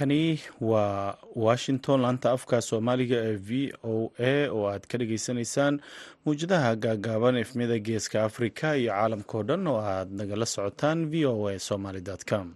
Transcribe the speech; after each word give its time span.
halkani 0.00 0.40
waa 0.60 1.16
washington 1.36 2.00
laanta 2.00 2.30
afka 2.30 2.60
soomaaliga 2.62 3.16
ee 3.16 3.36
v 3.48 3.72
o 3.84 4.12
a 4.18 4.48
oo 4.50 4.68
aad 4.68 4.84
ka 4.86 4.98
dhageysanaysaan 4.98 5.80
muwjadaha 6.24 6.76
gaagaaban 6.76 7.36
efmiyada 7.36 7.78
geeska 7.78 8.24
afrika 8.24 8.76
iyo 8.76 8.92
caalamkao 8.92 9.42
dhan 9.42 9.66
oo 9.66 9.80
aad 9.80 10.08
nagala 10.12 10.46
socotaan 10.46 11.08
v 11.10 11.26
o 11.26 11.48
a 11.48 11.58
somaly 11.58 12.02
com 12.30 12.54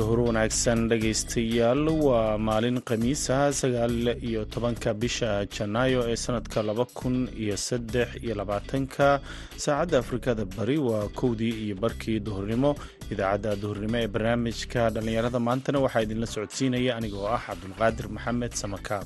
duhur 0.00 0.20
wanaagsan 0.28 0.80
dhegaystayaal 0.90 1.84
waa 2.06 2.38
maalin 2.48 2.78
khamiisa 2.88 3.52
sagaal 3.60 3.96
iyo 4.28 4.42
tobanka 4.54 4.90
bisha 5.02 5.30
janaayo 5.56 6.00
ee 6.12 6.16
sanadka 6.24 6.62
laba 6.68 6.84
kun 6.98 7.16
iyo 7.44 7.56
saddex 7.56 8.08
iyo 8.24 8.34
labaatanka. 8.40 9.20
Saacadda 9.64 9.98
afrikada 10.02 10.44
bari 10.56 10.78
waa 10.88 11.08
kowdii 11.20 11.54
iyo 11.64 11.74
barkii 11.82 12.18
duhurnimo. 12.26 12.70
Idaacadda 13.12 13.56
duhurnimo 13.62 13.96
ee 14.02 14.08
barnaamijka 14.14 14.82
dhallinyarada 14.94 15.38
maantana 15.46 15.78
waxaa 15.84 16.02
idinla 16.06 16.26
socodsiinaya 16.34 16.96
anigoo 16.98 17.26
ah 17.36 17.40
cabdulqaadir 17.46 18.06
maxamed 18.16 18.52
samakaab 18.62 19.04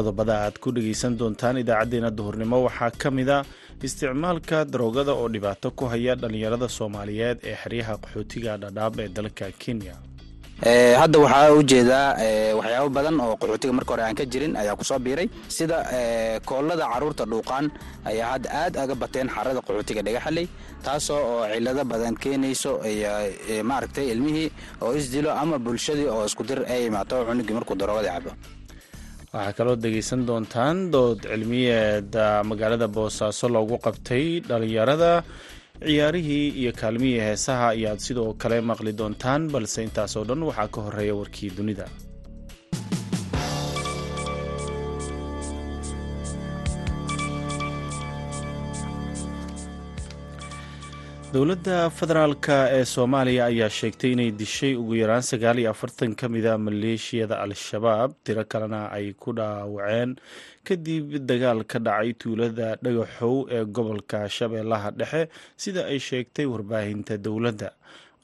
qodobada 0.00 0.34
aad 0.44 0.56
ku 0.64 0.72
dhegaysan 0.76 1.16
doontaan 1.20 1.56
idaacadeena 1.62 2.10
duhurnimo. 2.18 2.56
Waxaa 2.66 2.90
ka 3.02 3.10
mid 3.10 3.28
a 3.28 3.38
isticmaalka 3.86 4.64
daroogada 4.72 5.12
oo 5.20 5.28
dhibaato 5.34 5.70
ku 5.78 5.84
haya 5.92 6.14
dhallinyarada 6.20 6.68
soomaaliyeed 6.78 7.38
ee 7.50 7.56
xeryaha 7.62 7.94
qaxootiga 8.02 8.52
dhadhaab 8.62 8.94
ee 9.04 9.08
dalka 9.16 9.46
kenya. 9.62 9.94
Hadda 11.00 11.18
waxaa 11.24 11.52
u 11.58 11.62
jeedaa 11.70 12.08
waxyaabo 12.58 12.88
badan 12.96 13.16
oo 13.24 13.34
qaxootiga 13.40 13.72
marka 13.78 13.90
hore 13.94 14.02
aan 14.06 14.16
ka 14.20 14.24
jirin 14.32 14.56
ayaa 14.62 14.76
ku 14.80 14.84
soo 14.90 14.98
biiray. 15.06 15.28
Sida 15.56 15.78
koollada 16.48 16.84
carruurta 16.92 17.24
dhuuqaan 17.32 17.66
ayaa 18.10 18.28
hadda 18.34 18.48
aad 18.62 18.74
aga 18.82 18.94
bateen 19.02 19.28
xarada 19.36 19.60
qaxootiga 19.66 20.02
dhagaxaley 20.06 20.46
taasoo 20.84 21.20
oo 21.32 21.42
cilado 21.54 21.84
badan 21.92 22.14
keenayso 22.22 22.72
maaragtay 23.70 24.06
ilmihii 24.12 24.48
oo 24.84 24.92
isdilo 25.00 25.30
ama 25.42 25.56
bulshadii 25.66 26.08
oo 26.14 26.24
iskudir 26.28 26.60
ay 26.72 26.80
imaato 26.90 27.16
cunugii 27.28 27.56
markuu 27.58 27.76
daroogada 27.80 28.10
cabo 28.16 28.30
waxaa 29.34 29.52
kaloo 29.58 29.76
dhegaysan 29.82 30.22
doontaan 30.28 30.76
dood 30.94 31.18
cilmiyeeda 31.30 32.26
magaalada 32.50 32.86
boosaaso 32.96 33.46
loogu 33.56 33.76
qabtay 33.86 34.24
dhalinyarada 34.48 35.12
ciyaarihii 35.86 36.46
iyo 36.60 36.72
kaalmihii 36.80 37.20
heesaha 37.26 37.66
ayaad 37.74 38.00
sidoo 38.06 38.30
kale 38.42 38.58
maqli 38.70 38.92
doontaan 39.00 39.42
balse 39.54 39.78
intaasoo 39.86 40.24
dhan 40.28 40.42
waxaa 40.48 40.68
ka 40.74 40.80
horreeya 40.86 41.14
warkii 41.20 41.50
dunida 41.58 41.86
dowladda 51.34 51.90
federaalk 51.98 52.46
ee 52.48 52.84
soomaaliya 52.84 53.44
ayaa 53.50 53.70
sheegtay 53.78 54.12
inay 54.12 54.30
dishay 54.40 54.74
ugu 54.76 54.94
yaraan 55.02 55.22
sagaal 55.22 55.58
iyo 55.58 55.70
afartan 55.70 56.14
ka 56.14 56.28
mida 56.28 56.58
maleeshiyada 56.58 57.38
al-shabaab. 57.44 58.10
Tiro 58.24 58.44
kalena 58.44 58.90
ay 58.96 59.12
ku 59.14 59.30
dhaawaceen 59.32 60.16
kadib 60.66 61.14
dagaal 61.30 61.62
ka 61.70 61.78
dhacay 61.78 62.12
tuulada 62.20 62.76
dhagaxow 62.84 63.46
ee 63.50 63.64
gobolka 63.64 64.28
shabeellaha 64.28 64.90
dhexe 64.90 65.22
sida 65.56 65.86
ay 65.86 65.98
sheegtay 65.98 66.46
warbaahinta 66.50 67.14
dowladda. 67.26 67.70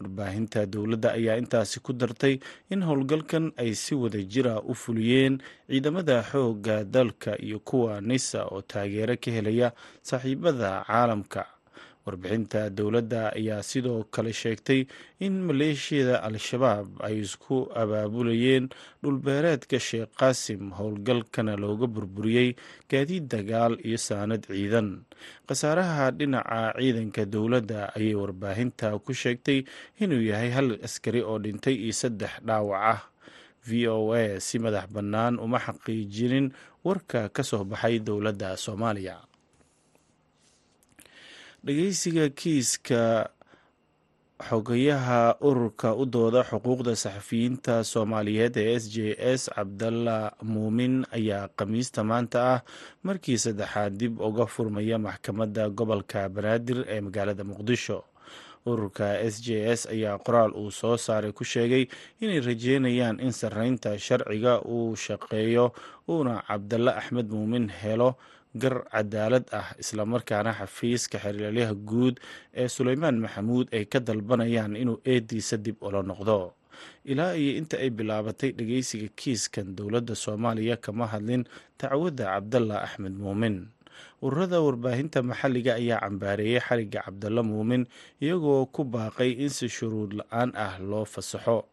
Warbaahinta 0.01 0.67
dowladda 0.67 1.09
ayaa 1.19 1.39
intaasi 1.43 1.79
ku 1.81 1.93
dartay 1.93 2.35
in 2.75 2.83
howlgalkan 2.83 3.53
ay 3.57 3.71
si 3.75 3.95
wada 3.95 4.19
jira 4.33 4.59
u 4.67 4.75
fuliyeen 4.75 5.39
ciidamada 5.71 6.23
xoogga 6.31 6.83
dalka 6.85 7.39
iyo 7.39 7.59
kuwa 7.69 8.01
nisa 8.01 8.45
oo 8.51 8.61
taageero 8.63 9.15
ka 9.17 9.31
helaya 9.31 9.69
saaxiibada 10.03 10.85
caalamka 10.87 11.47
warbixinta 12.07 12.71
dowladda 12.71 13.35
ayaa 13.35 13.63
sidoo 13.67 14.05
kale 14.15 14.33
sheegtay 14.33 14.87
in 15.27 15.35
maleeshiyada 15.47 16.23
al-shabaab 16.23 16.89
ay 17.03 17.19
isku 17.27 17.67
abaabulayeen 17.83 18.69
dhulbeereedka 19.03 19.79
sheekh 19.89 20.15
qaasim 20.21 20.71
howlgalkana 20.79 21.57
looga 21.59 21.87
burburiyey 21.91 22.55
gaadiid 22.91 23.27
dagaal 23.35 23.75
iyo 23.83 23.99
saanad 23.99 24.47
ciidan. 24.47 25.03
Khasaaraha 25.51 26.11
dhinaca 26.19 26.79
ciidanka 26.79 27.23
dowladda 27.27 27.91
ayay 27.99 28.15
warbaahinta 28.15 28.95
ku 29.03 29.11
sheegtay 29.13 29.67
inuu 29.99 30.23
yahay 30.31 30.51
hal 30.57 30.69
askari 30.87 31.21
oo 31.27 31.39
dhintay 31.43 31.75
iyo 31.75 31.93
saddex 31.93 32.39
dhaawac 32.47 32.83
ah. 32.95 33.03
V 33.67 33.91
o 33.91 34.15
a 34.15 34.39
si 34.39 34.63
madax 34.63 34.87
bannaan 34.95 35.43
uma 35.43 35.59
xaqiijinin 35.59 36.55
warka 36.87 37.27
ka 37.35 37.43
soo 37.43 37.67
baxay 37.67 37.99
dowladda 37.99 38.55
soomaaliya 38.55 39.26
dhegeysiga 41.67 42.29
kiiska 42.31 43.31
xogayaha 44.49 45.37
ururka 45.41 45.95
u 45.97 46.05
dooda 46.07 46.43
xuquuqda 46.51 46.93
saxafiyiinta 47.05 47.75
soomaaliyeed 47.93 48.57
ee 48.57 48.77
s 48.83 48.85
j 48.95 48.97
s 49.19 49.43
cabdalla 49.55 50.19
muumin 50.53 50.95
ayaa 51.19 51.49
khamiista 51.57 52.05
maanta 52.11 52.39
ah 52.55 52.61
markii 53.03 53.39
saddexaad 53.45 53.93
dib 54.01 54.21
uga 54.21 54.47
furmaya 54.47 54.99
maxkamadda 55.07 55.69
gobolka 55.79 56.29
banaadir 56.29 56.79
ee 56.89 57.01
magaalada 57.01 57.45
muqdisho. 57.51 57.99
Ururka 58.67 59.07
s 59.33 59.35
j 59.47 59.49
s 59.79 59.87
ayaa 59.95 60.19
qoraal 60.27 60.53
uu 60.61 60.71
soo 60.71 60.97
saaray 60.97 61.33
ku 61.33 61.45
sheegay 61.45 61.85
inay 62.21 62.41
rajeynayaan 62.41 63.21
in 63.25 63.33
sarreynta 63.33 63.99
sharciga 63.99 64.61
uu 64.75 64.97
shaqeeyo 64.97 65.73
uuna 66.09 66.43
cabdalle 66.49 66.91
axmed 67.01 67.27
muumin 67.31 67.69
helo 67.83 68.11
gar 68.63 68.77
cadaalad 68.93 69.45
ah 69.61 69.69
islamarkaana 69.83 70.53
xafiiska 70.61 71.17
xiriiryaha 71.25 71.75
guud 71.91 72.17
ee 72.61 72.69
suleymaan 72.77 73.19
maxamuud 73.25 73.67
ay 73.77 73.85
ka 73.93 73.99
dalbanayaan 74.09 74.77
inuu 74.83 74.99
eediisa 75.05 75.57
dib 75.65 75.77
ula 75.83 76.03
noqdo. 76.03 76.53
Ilaa 77.09 77.33
iyo 77.41 77.53
inta 77.61 77.77
ay 77.81 77.91
bilaabatay 77.91 78.51
dhegeysiga 78.59 79.09
kiiskan 79.17 79.73
dowladda 79.77 80.15
soomaaliya 80.15 80.77
kama 80.77 81.07
hadlin 81.13 81.45
dacwadda 81.81 82.25
cabdalla 82.37 82.77
axmed 82.87 83.15
muumin. 83.17 83.57
Ururada 84.21 84.61
warbaahinta 84.61 85.23
maxalliga 85.25 85.73
ayaa 85.81 86.01
cambaareeyey 86.05 86.61
xarigga 86.61 87.01
cabdalla 87.09 87.41
muumin 87.43 87.83
iyagoo 88.21 88.67
ku 88.75 88.85
baaqay 88.85 89.31
in 89.45 89.49
si 89.49 89.69
shuruud 89.73 90.13
la'aan 90.21 90.53
ah 90.53 90.77
loo 90.91 91.05
fasaxo 91.09 91.65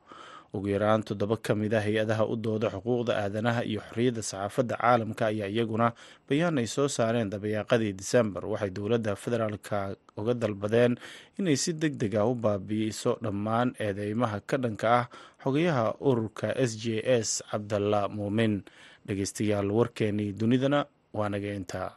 ugu 0.54 0.68
yaraan 0.70 1.02
toddoba 1.08 1.38
ka 1.46 1.56
mid 1.56 1.74
a 1.74 1.82
hay'adaha 1.82 2.24
u 2.30 2.36
dooda 2.46 2.70
xuquuqda 2.70 3.14
aadanaha 3.24 3.62
iyo 3.66 3.82
xorriyadda 3.88 4.22
saxaafadda 4.22 4.76
caalamka 4.82 5.24
ayaa 5.32 5.50
iyaguna 5.50 5.88
bayaan 6.30 6.58
ay 6.62 6.68
soo 6.76 6.88
saareen 6.88 7.30
dabayaaqadii 7.34 7.94
disembar 8.00 8.46
waxay 8.46 8.70
dowladda 8.70 9.16
federaalka 9.24 9.96
uga 10.20 10.34
dalbadeen 10.34 10.94
inay 11.40 11.58
si 11.64 11.74
deg 11.74 11.94
deg 12.02 12.14
ah 12.22 12.30
u 12.30 12.36
baabi'iso 12.46 13.18
dhammaan 13.26 13.74
eedeymaha 13.86 14.38
ka 14.50 14.56
dhanka 14.64 14.88
ah 15.00 15.06
xogayaha 15.44 15.86
ururka 16.10 16.54
s 16.70 16.72
j 16.84 17.02
s 17.02 17.30
cabdalla 17.50 18.02
muumin 18.18 18.62
dhegeystayaal 19.08 19.70
warkeenii 19.78 20.32
dunidana 20.40 20.86
waa 21.18 21.30
naga 21.34 21.50
intaa 21.60 21.90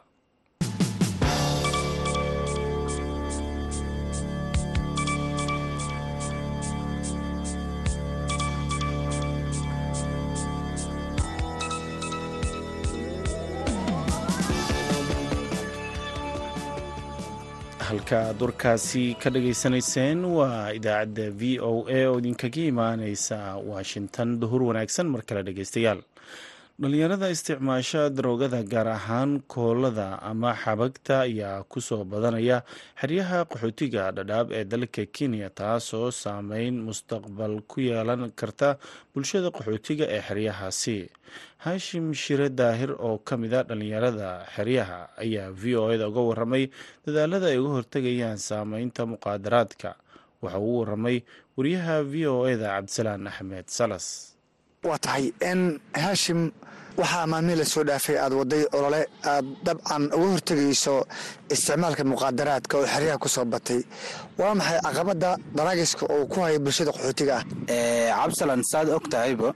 halka 17.87 18.17
aad 18.29 18.41
warkaasi 18.41 19.03
ka 19.21 19.29
dhageysanayseen 19.35 20.19
waa 20.37 20.71
idaacadda 20.77 21.25
v 21.39 21.59
o 21.69 21.73
a 21.97 21.99
oo 22.09 22.17
idinkaga 22.21 22.61
imaaneysa 22.71 23.37
washington. 23.71 24.39
Duhur 24.41 24.61
wanaagsan 24.69 25.07
mar 25.13 25.21
kale 25.27 25.41
dhegeystayaal 25.47 25.99
dhalinyarada 26.81 27.29
isticmaasha 27.33 28.09
daroogada 28.13 28.61
gaar 28.61 28.85
ahaan 28.87 29.41
koolada 29.49 30.19
ama 30.21 30.53
xabagta 30.53 31.25
ayaa 31.25 31.63
ku 31.65 31.81
soo 31.81 32.05
badanaya 32.05 32.61
xeryaha 33.01 33.49
qaxootiga 33.49 34.13
dhadhaab 34.13 34.51
ee 34.53 34.61
dalka 34.63 35.05
kenya 35.09 35.49
taasoo 35.49 36.11
saameyn 36.13 36.77
mustaqbal 36.85 37.65
ku 37.65 37.81
yeelan 37.81 38.29
karta 38.37 38.77
bulshada 39.13 39.49
qaxootiga 39.49 40.05
ee 40.05 40.21
xeryahaasi. 40.21 41.09
Haashim 41.65 42.13
shire 42.13 42.49
daahir 42.53 42.93
oo 42.93 43.17
ka 43.25 43.37
mid 43.41 43.53
a 43.57 43.63
dhalinyarada 43.65 44.45
xeryaha 44.55 45.17
ayaa 45.17 45.49
v 45.49 45.63
o 45.81 45.89
eda 45.89 46.05
uga 46.13 46.21
waramay 46.29 46.69
dadaalada 47.09 47.49
ay 47.49 47.57
uga 47.57 47.73
hortegayaan 47.81 48.37
saameynta 48.37 49.09
muqaadaraadka. 49.09 49.97
Waxa 50.45 50.59
uu 50.61 50.85
waramay 50.85 51.25
wariyaha 51.57 52.05
v 52.05 52.13
o 52.29 52.45
eda 52.45 52.77
cabdisalaan 52.77 53.25
axmed 53.25 53.65
salas 53.65 54.36
waa 54.85 54.97
tahay 55.01 55.33
n 55.41 55.79
haashim 56.03 56.51
waxaa 56.97 57.25
maalmihii 57.31 57.57
la 57.61 57.65
soo 57.65 57.83
dhaafay 57.83 58.17
aad 58.23 58.33
waday 58.39 58.63
olole 58.77 59.01
aad 59.33 59.45
dabcan 59.65 60.03
uga 60.17 60.27
hortegayso 60.33 60.93
isticmaalka 61.53 62.03
muqaadaraadka 62.11 62.73
oo 62.77 62.85
xeryaha 62.93 63.17
ku 63.17 63.27
soo 63.29 63.45
batay. 63.45 63.81
Waa 64.37 64.53
maxay 64.59 64.79
caqabada 64.85 65.29
daraagiska 65.57 66.05
oo 66.13 66.25
ku 66.31 66.37
haya 66.45 66.59
bulshada 66.59 66.91
qaxootiga 66.93 67.33
ah? 67.41 67.43
Cabsalan 68.21 68.61
saad 68.71 68.87
og 68.89 69.05
tahayba 69.09 69.49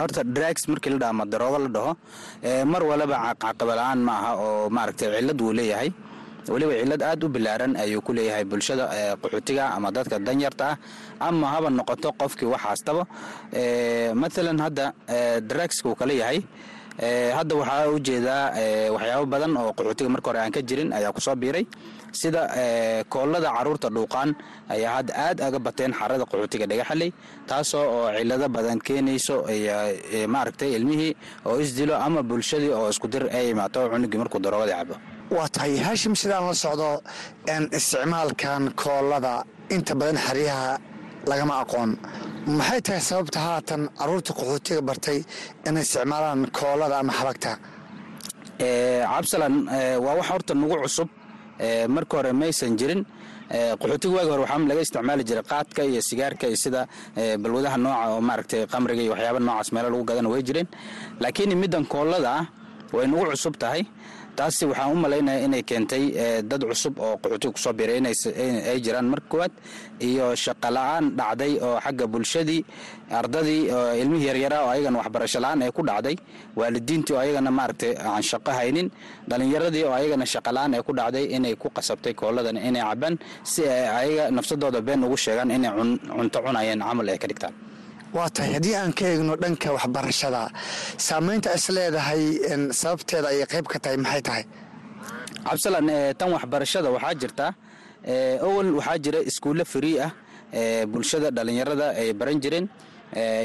horta 0.00 0.22
drags 0.24 0.62
markii 0.70 0.90
la 0.94 0.98
dhaho 1.02 1.10
ama 1.14 1.24
daroogo 1.32 1.58
la 1.64 1.68
dhaho 1.76 1.92
mar 2.72 2.82
walaba 2.90 3.34
caqabala-aan 3.42 3.98
ma 4.06 4.12
aha 4.20 4.32
oo 4.44 4.70
maaragtay 4.70 5.08
cillad 5.18 5.40
wuu 5.42 5.52
leeyahay 5.58 5.90
weliba 6.54 6.72
cillad 6.80 7.02
aad 7.10 7.24
u 7.24 7.28
bilaaran 7.28 7.72
ayuu 7.84 8.00
ku 8.06 8.12
leeyahay 8.18 8.44
bulshada 8.44 8.84
qaxootiga 9.22 9.64
ama 9.76 9.88
dadka 9.96 10.18
danyarta 10.18 10.64
ah. 10.72 10.76
Ama 11.28 11.46
haba 11.52 11.68
noqoto 11.70 12.08
qofkii 12.20 12.46
wax 12.52 12.60
haastaba. 12.66 13.02
Maalan 14.20 14.58
hadda 14.64 14.86
dragska 15.50 15.88
uu 15.88 15.94
kala 16.00 16.12
yahay. 16.22 16.40
Hadda 17.36 17.54
waxaa 17.60 17.88
u 17.94 17.98
jeedaa 18.00 19.26
badan 19.32 19.52
oo 19.56 19.72
qaxootiga 19.78 20.08
marka 20.14 20.30
hore 20.30 20.38
aan 20.40 20.52
ka 20.56 20.60
jirin 20.68 20.92
ayaa 20.92 21.12
ku 21.12 21.20
soo 21.20 21.34
biiray. 21.36 21.66
Sida 22.12 22.42
koollada 23.12 23.50
carruurta 23.56 23.88
dhuuqaan 23.94 24.30
ayaa 24.74 24.94
hadda 24.98 25.12
aad 25.26 25.38
aga 25.46 25.58
bateen 25.66 25.92
xarada 25.92 26.24
qaxootiga 26.30 26.66
dhagaxaley 26.70 27.10
taasoo 27.46 27.84
oo 27.96 28.06
cillado 28.16 28.48
badan 28.48 28.78
keenayso 28.86 29.36
maaragtay 30.34 30.70
ilmihii 30.78 31.12
oo 31.46 31.56
isdilo 31.64 31.94
ama 32.06 32.22
bulshadii 32.22 32.72
oo 32.78 32.88
iskudir 32.90 33.24
ay 33.38 33.50
imaato 33.54 33.80
cunugii 33.92 34.18
markuu 34.22 34.40
daroogada 34.44 34.74
cabo 34.80 34.94
waa 35.36 35.48
tahay 35.54 35.76
haashim 35.86 36.14
sidaan 36.20 36.46
la 36.48 36.54
socdo 36.64 36.90
isticmaalkan 37.78 38.62
koollada 38.82 39.34
inta 39.74 39.94
badan 40.00 40.16
xeryaha 40.26 40.70
lagama 41.30 41.54
aqoon. 41.62 41.90
Maxay 42.58 42.80
tahay 42.86 43.00
sababta 43.08 43.38
haatan 43.46 43.82
carruurta 43.98 44.32
qaxootiga 44.38 44.80
bartay 44.88 45.18
inay 45.68 45.82
isticmaalaan 45.86 46.40
koollada 46.58 46.96
ama 47.02 47.12
xabagta? 47.18 47.52
Cabsalan 49.12 49.54
waa 50.04 50.14
wax 50.18 50.26
horta 50.30 50.52
nagu 50.54 50.76
cusub. 50.84 51.08
Marka 51.94 52.14
hore 52.18 52.32
maysan 52.40 52.72
jirin. 52.80 53.00
Qaxootiga 53.80 54.14
waagi 54.16 54.30
hore 54.32 54.42
waxaa 54.44 54.68
laga 54.70 54.80
isticmaali 54.86 55.22
jiray 55.28 55.44
qaadka 55.52 55.80
iyo 55.90 56.00
sigaarka 56.08 56.44
iyo 56.50 56.56
sida 56.64 56.80
balwadaha 57.42 57.76
nooca 57.84 58.04
oo 58.14 58.20
maaragtay 58.28 58.60
qamriga 58.72 59.02
iyo 59.04 59.12
waxyaaba 59.14 59.38
noocaas 59.46 59.68
meelo 59.74 59.88
lagu 59.92 60.04
gadana 60.08 60.28
way 60.32 60.42
jireen. 60.48 60.68
Laakiin 61.22 61.52
middan 61.62 61.84
koollada 61.92 62.30
ah 62.40 62.44
way 62.96 63.06
nagu 63.10 63.24
cusub 63.32 63.54
tahay. 63.62 63.82
Taasi 64.38 64.64
waxaan 64.70 64.92
u 64.94 64.96
malaynaya 65.04 65.40
inay 65.46 65.62
keentay 65.68 66.04
dad 66.50 66.62
cusub 66.70 66.94
oo 67.06 67.14
qaxootiga 67.22 67.52
ku 67.54 67.58
soo 67.64 67.72
biiray 67.78 67.98
ay 68.70 68.78
jiraan 68.84 69.08
marka 69.12 69.26
koowaad 69.32 69.52
iyo 70.08 70.26
shaqala-aan 70.44 71.04
dhacday 71.18 71.52
oo 71.66 71.76
xagga 71.84 72.06
bulshadii 72.12 72.60
ardadii 73.20 73.62
ilmihii 74.02 74.26
yaryara 74.30 74.58
oo 74.64 74.70
ayagana 74.74 74.98
waxbarasho 75.02 75.40
la'aan 75.44 75.62
ee 75.66 75.72
ku 75.78 75.82
dhacday 75.90 76.16
waalidiintii 76.60 77.14
oo 77.16 77.20
ayagana 77.24 77.50
maaragtay 77.58 77.92
aan 78.10 78.22
shaqo 78.30 78.50
haynin 78.58 78.88
dhalinyaradii 79.30 79.84
oo 79.88 79.94
ayagana 79.98 80.24
shaqala-aan 80.34 80.74
ee 80.78 80.82
ku 80.86 80.92
dhacday 81.00 81.24
inay 81.36 81.54
ku 81.62 81.68
qasabtay 81.78 82.14
kooladan 82.20 82.56
inay 82.68 82.82
cabaan 82.90 83.14
si 83.52 83.62
ay 83.66 83.86
ayaga 84.00 84.24
nafsadooda 84.38 84.80
been 84.88 85.02
ugu 85.08 85.16
sheegaan 85.24 85.50
inay 85.56 85.70
cunto 86.14 86.38
cunayeen 86.46 86.78
camal 86.88 87.08
ay 87.14 87.18
ka 87.18 87.26
dhigtaan 87.32 87.54
waa 88.16 88.28
tahay 88.36 88.52
haddii 88.56 88.74
aan 88.80 88.92
ka 88.98 89.04
eegno 89.12 89.34
dhanka 89.42 89.68
waxbarashada 89.76 90.42
saamaynta 91.08 91.50
is 91.58 91.66
leedahay 91.76 92.22
sababteeda 92.80 93.28
ayay 93.32 93.46
qayb 93.52 93.66
ka 93.72 93.78
tahay 93.84 93.96
maxay 94.04 94.22
tahay? 94.28 94.44
Cabsalan 95.46 95.86
tan 96.18 96.28
waxbarashada 96.36 96.88
waxaa 96.96 97.14
jirta 97.22 97.46
owal 98.48 98.68
waxaa 98.78 98.98
jira 99.04 99.18
iskuulle 99.30 99.64
free 99.72 99.96
ah 100.06 100.10
bulshada 100.92 101.28
dhallinyarada 101.36 101.86
ay 102.00 102.12
baran 102.20 102.40
jireen 102.44 102.66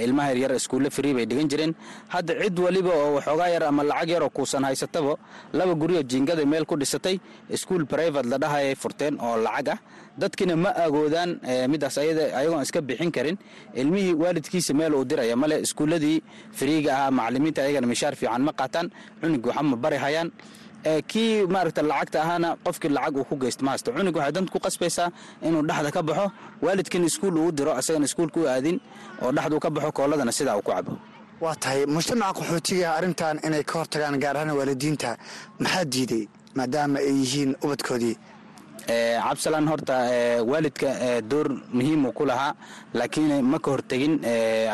ilmaha 0.05 0.29
yaryar 0.31 0.51
iskuulle 0.55 0.89
free 0.89 1.13
bay 1.13 1.25
dhigan 1.25 1.47
jireen. 1.49 1.73
Hadda 2.09 2.33
cid 2.43 2.59
waliba 2.59 2.89
oo 2.91 3.13
waxoogaa 3.17 3.49
yar 3.49 3.63
ama 3.63 3.83
lacag 3.83 4.09
yaroo 4.09 4.29
kuusan 4.29 4.63
haysataba 4.63 5.15
laba 5.53 5.73
guryo 5.75 6.03
jiingada 6.03 6.45
meel 6.45 6.65
ku 6.65 6.75
dhisatay 6.75 7.19
iskuul 7.49 7.85
brivate 7.85 8.27
la 8.29 8.37
dhahayay 8.37 8.75
furteen 8.75 9.17
oo 9.19 9.37
lacag 9.37 9.69
ah. 9.69 9.79
Dadkina 10.17 10.55
ma 10.55 10.69
agoodaan 10.85 11.39
midaas 11.71 11.97
ayagoon 11.97 12.61
iska 12.61 12.81
bixin 12.81 13.11
karin. 13.11 13.37
Ilmihii 13.73 14.13
waalidkiisa 14.13 14.73
meel 14.73 14.93
uu 14.93 15.05
diraya 15.05 15.35
male 15.35 15.55
iskuulladii 15.65 16.21
fariiga 16.51 16.91
ah 17.07 17.11
macalimiinta 17.11 17.61
ayagana 17.63 17.87
mishaar 17.87 18.15
fiican 18.15 18.41
ma 18.47 18.51
qaataan 18.53 18.87
cunug 19.21 19.45
waxa 19.47 19.63
ma 19.63 19.75
bari 19.75 19.97
hayaan 19.97 20.29
kii 21.11 21.45
maaragta 21.53 21.81
lacagta 21.81 22.17
ahaana 22.23 22.49
qofkii 22.65 22.89
lacag 22.97 23.15
uu 23.17 23.23
ku 23.29 23.35
geysta 23.41 23.63
ma 23.65 23.71
haysto 23.71 23.91
cunug 23.95 24.15
waxay 24.17 24.31
danta 24.35 24.51
ku 24.53 24.59
qasbaysaa 24.65 25.09
inuu 25.47 25.61
dhexda 25.69 25.91
ka 25.95 26.01
baxo 26.07 26.25
waalidkiina 26.65 27.05
iskuul 27.09 27.37
uu 27.37 27.51
diro 27.57 27.71
asagana 27.79 28.05
iskuulka 28.09 28.39
u 28.39 28.47
aadin 28.53 28.77
oo 29.23 29.31
dhexduu 29.31 29.59
ka 29.59 29.69
baxo 29.75 29.91
kooladana 29.97 30.31
sidaa 30.31 30.55
uu 30.57 30.61
ku 30.61 30.71
cabo. 30.71 30.93
Waa 31.43 31.55
tahay 31.55 31.85
mujtamaca 31.85 32.33
qaxootiga 32.39 32.87
arrintan 32.97 33.35
inay 33.47 33.63
ka 33.63 33.73
hortagaan 33.79 34.19
gaar 34.23 34.35
ahaan 34.37 34.51
waalidiinta. 34.59 35.17
Maxaa 35.59 35.85
diiday 35.93 36.23
maadaama 36.57 36.99
ay 36.99 37.11
yihiin 37.21 37.51
ubadkoodii? 37.63 38.15
Cabsalan 38.87 39.67
horta 39.67 39.95
waalidka 40.51 41.21
door 41.21 41.47
muhiimuu 41.73 42.11
ku 42.11 42.25
lahaa 42.25 42.53
laakiin 42.93 43.41
ma 43.51 43.59
ka 43.59 43.71
hortegin 43.71 44.13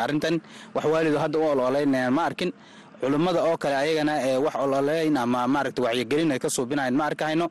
arrintan. 0.02 0.40
Wax 0.74 0.84
waalido 0.92 1.18
hadda 1.18 1.38
u 1.38 1.42
ololaynayaan 1.52 2.12
ma 2.14 2.22
arkin 2.28 2.52
culummada 3.00 3.40
oo 3.48 3.56
kale 3.62 3.76
ayagana 3.82 4.14
wax 4.44 4.54
ololeyn 4.64 5.16
ama 5.16 5.40
maaragta 5.54 5.82
wacyigelin 5.86 6.32
ay 6.32 6.38
ka 6.38 6.48
suubinayan 6.56 6.94
ma 6.94 7.04
arkahayno 7.10 7.46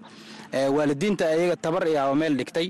waalidiinta 0.78 1.26
ayaga 1.34 1.56
tabar 1.56 1.84
iyaaba 1.88 2.16
meel 2.22 2.36
dhigtay 2.40 2.68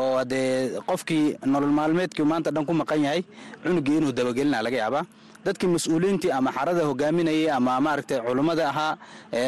oo 0.00 0.16
haddee 0.18 0.78
qofkii 0.86 1.24
nolol 1.52 1.70
maalmeedkii 1.78 2.24
maanta 2.32 2.50
dhan 2.54 2.64
ku 2.66 2.72
maqan 2.72 3.02
yahay 3.06 3.22
cunugii 3.64 3.96
inuu 3.98 4.12
dabagelina 4.12 4.62
laga 4.62 4.76
yaabaa. 4.84 5.04
Dadkii 5.44 5.66
mas'uuliyiintii 5.72 6.30
ama 6.38 6.50
xarada 6.52 6.82
hogaaminayay 6.84 7.50
ama 7.50 7.80
maaragtay 7.80 8.18
culummada 8.26 8.68
ahaa 8.68 8.92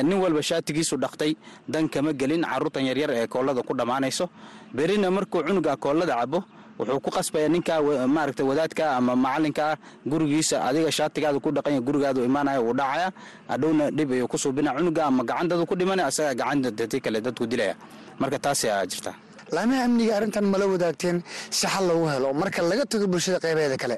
nin 0.08 0.16
walba 0.22 0.42
shaatigiisu 0.42 0.96
dhaqtay 0.96 1.32
dan 1.68 1.88
kama 1.88 2.12
gelin 2.20 2.42
caruurtan 2.50 2.84
yaryar 2.88 3.10
ee 3.18 3.26
koollada 3.26 3.62
ku 3.62 3.74
dhammaanayso. 3.76 4.26
Berina 4.74 5.10
markuu 5.10 5.42
cunuga 5.46 5.76
koollada 5.76 6.14
cabo 6.20 6.38
wuxuu 6.82 7.00
ku 7.04 7.10
qasbaya 7.16 7.48
ninkaa 7.54 7.78
maaragta 8.14 8.42
wadaadka 8.50 8.84
ama 8.98 9.12
macalinka 9.24 9.62
ah 9.72 9.76
gurigiisa 10.10 10.56
adiga 10.68 10.90
shaatigaada 10.98 11.38
ku 11.44 11.50
dhaqanya 11.56 11.80
gurigaadu 11.86 12.20
imaanaya 12.28 12.60
wuu 12.66 12.74
dhacaya. 12.80 13.08
Hadhowna 13.50 13.84
dhib 13.96 14.10
ayuu 14.16 14.28
ku 14.32 14.36
suubina 14.42 14.70
cunuga 14.76 15.02
ama 15.10 15.22
gacantadu 15.30 15.64
ku 15.70 15.74
dhimana 15.80 16.02
asagaa 16.10 16.34
gacanta 16.40 16.68
dadii 16.78 17.00
kale 17.04 17.18
dadku 17.26 17.44
dilaya. 17.52 17.74
Marka 18.20 18.38
taasi 18.44 18.66
aa 18.74 18.84
jirta. 18.90 19.12
Laamaha 19.54 19.82
amniga 19.88 20.12
arrintan 20.18 20.44
mala 20.52 20.66
wadaagteen 20.72 21.16
si 21.56 21.66
xal 21.72 21.84
loogu 21.88 22.06
helo? 22.12 22.28
Marka 22.42 22.60
laga 22.70 22.84
tago 22.90 23.06
bulshada 23.12 23.38
qaybaheeda 23.44 23.76
kale. 23.82 23.96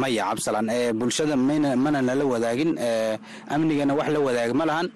Maya 0.00 0.22
cabsalan 0.30 0.66
bulshada 1.00 1.34
mana 1.36 2.00
nala 2.08 2.24
wadaagin. 2.32 2.70
Amnigana 3.54 3.92
wax 3.98 4.08
la 4.14 4.20
wadaaga 4.26 4.54
ma 4.60 4.64
lahan. 4.70 4.86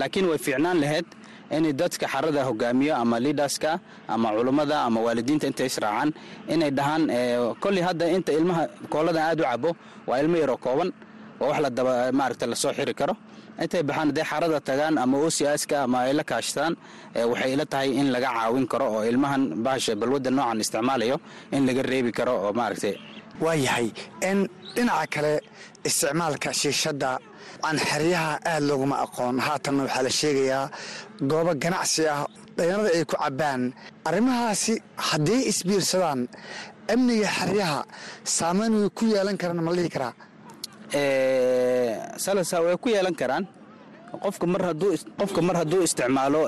Laakiin 0.00 0.26
way 0.30 0.38
fiicnaan 0.44 0.78
lahayd 0.82 1.06
in 1.56 1.64
dadka 1.80 2.06
xarada 2.12 2.40
hogaamiyo 2.48 2.94
ama 3.02 3.16
liidaska 3.24 3.70
ama 4.14 4.28
culummada 4.36 4.76
ama 4.86 4.98
waalidiinta 5.06 5.46
intay 5.50 5.66
israacaan 5.72 6.10
inay 6.54 6.70
dhahaan 6.78 7.02
kolley 7.62 7.82
hadda 7.88 8.06
inta 8.16 8.30
ilmaha 8.38 8.62
kooladan 8.92 9.22
aad 9.30 9.40
u 9.40 9.44
cabo 9.50 9.70
waa 10.08 10.18
ilmo 10.22 10.36
yaroo 10.42 10.56
kooban 10.66 10.88
oo 11.42 11.48
wax 11.50 11.58
ladaba 11.64 11.92
maaragta 12.18 12.44
la 12.52 12.56
soo 12.62 12.72
xiri 12.78 12.94
karo. 13.00 13.14
Intay 13.62 13.82
baxaan 13.88 14.08
hadday 14.10 14.24
xarada 14.30 14.58
tagaan 14.68 14.94
ama 15.04 15.16
osiaska 15.26 15.76
ama 15.86 15.98
ay 16.06 16.12
la 16.18 16.24
kaashtaan 16.30 16.72
waxay 17.30 17.50
ila 17.54 17.64
tahay 17.72 17.88
in 18.00 18.06
laga 18.14 18.28
caawin 18.36 18.66
karo 18.72 18.86
oo 18.94 19.02
ilmahan 19.10 19.42
bahasha 19.64 19.92
balwadda 20.00 20.30
noocan 20.36 20.60
isticmaalayo 20.64 21.16
in 21.56 21.62
laga 21.68 21.82
reebi 21.90 22.12
karo 22.18 22.32
oo 22.44 22.50
maaragtay 22.58 22.94
waayahay 23.44 23.88
dhinaca 24.74 25.06
kale 25.14 25.32
isticmaalka 25.88 26.50
shiishadda 26.60 27.10
aan 27.66 27.76
xeryaha 27.88 28.32
aad 28.52 28.62
looguma 28.68 28.96
aqoon. 29.04 29.36
Haatanna 29.46 29.82
waxaa 29.86 30.02
la 30.06 30.10
sheegayaa 30.20 30.64
goobo 31.30 31.52
ganacsi 31.62 32.02
ah 32.14 32.26
dhalinyarada 32.56 32.90
ay 32.98 33.04
ku 33.10 33.16
cabbaan. 33.22 33.62
Arrimahaasi 34.08 34.74
hadday 35.08 35.40
isbiirsadaan 35.50 36.20
amniga 36.92 37.28
xeryaha 37.38 37.78
saamayn 38.36 38.72
way 38.80 38.88
ku 38.98 39.04
yeelan 39.12 39.36
karaan 39.40 39.60
ma 39.66 39.72
dhihi 39.76 39.90
karaa? 39.94 40.12
Salasa 42.24 42.56
way 42.64 42.76
ku 42.82 42.88
yeelan 42.94 43.14
karaan. 43.20 43.44
Qofka 44.24 44.46
mar 44.52 44.62
hadduu 44.68 44.90
qofka 45.18 45.40
mar 45.46 45.56
hadduu 45.60 45.82
isticmaalo 45.86 46.40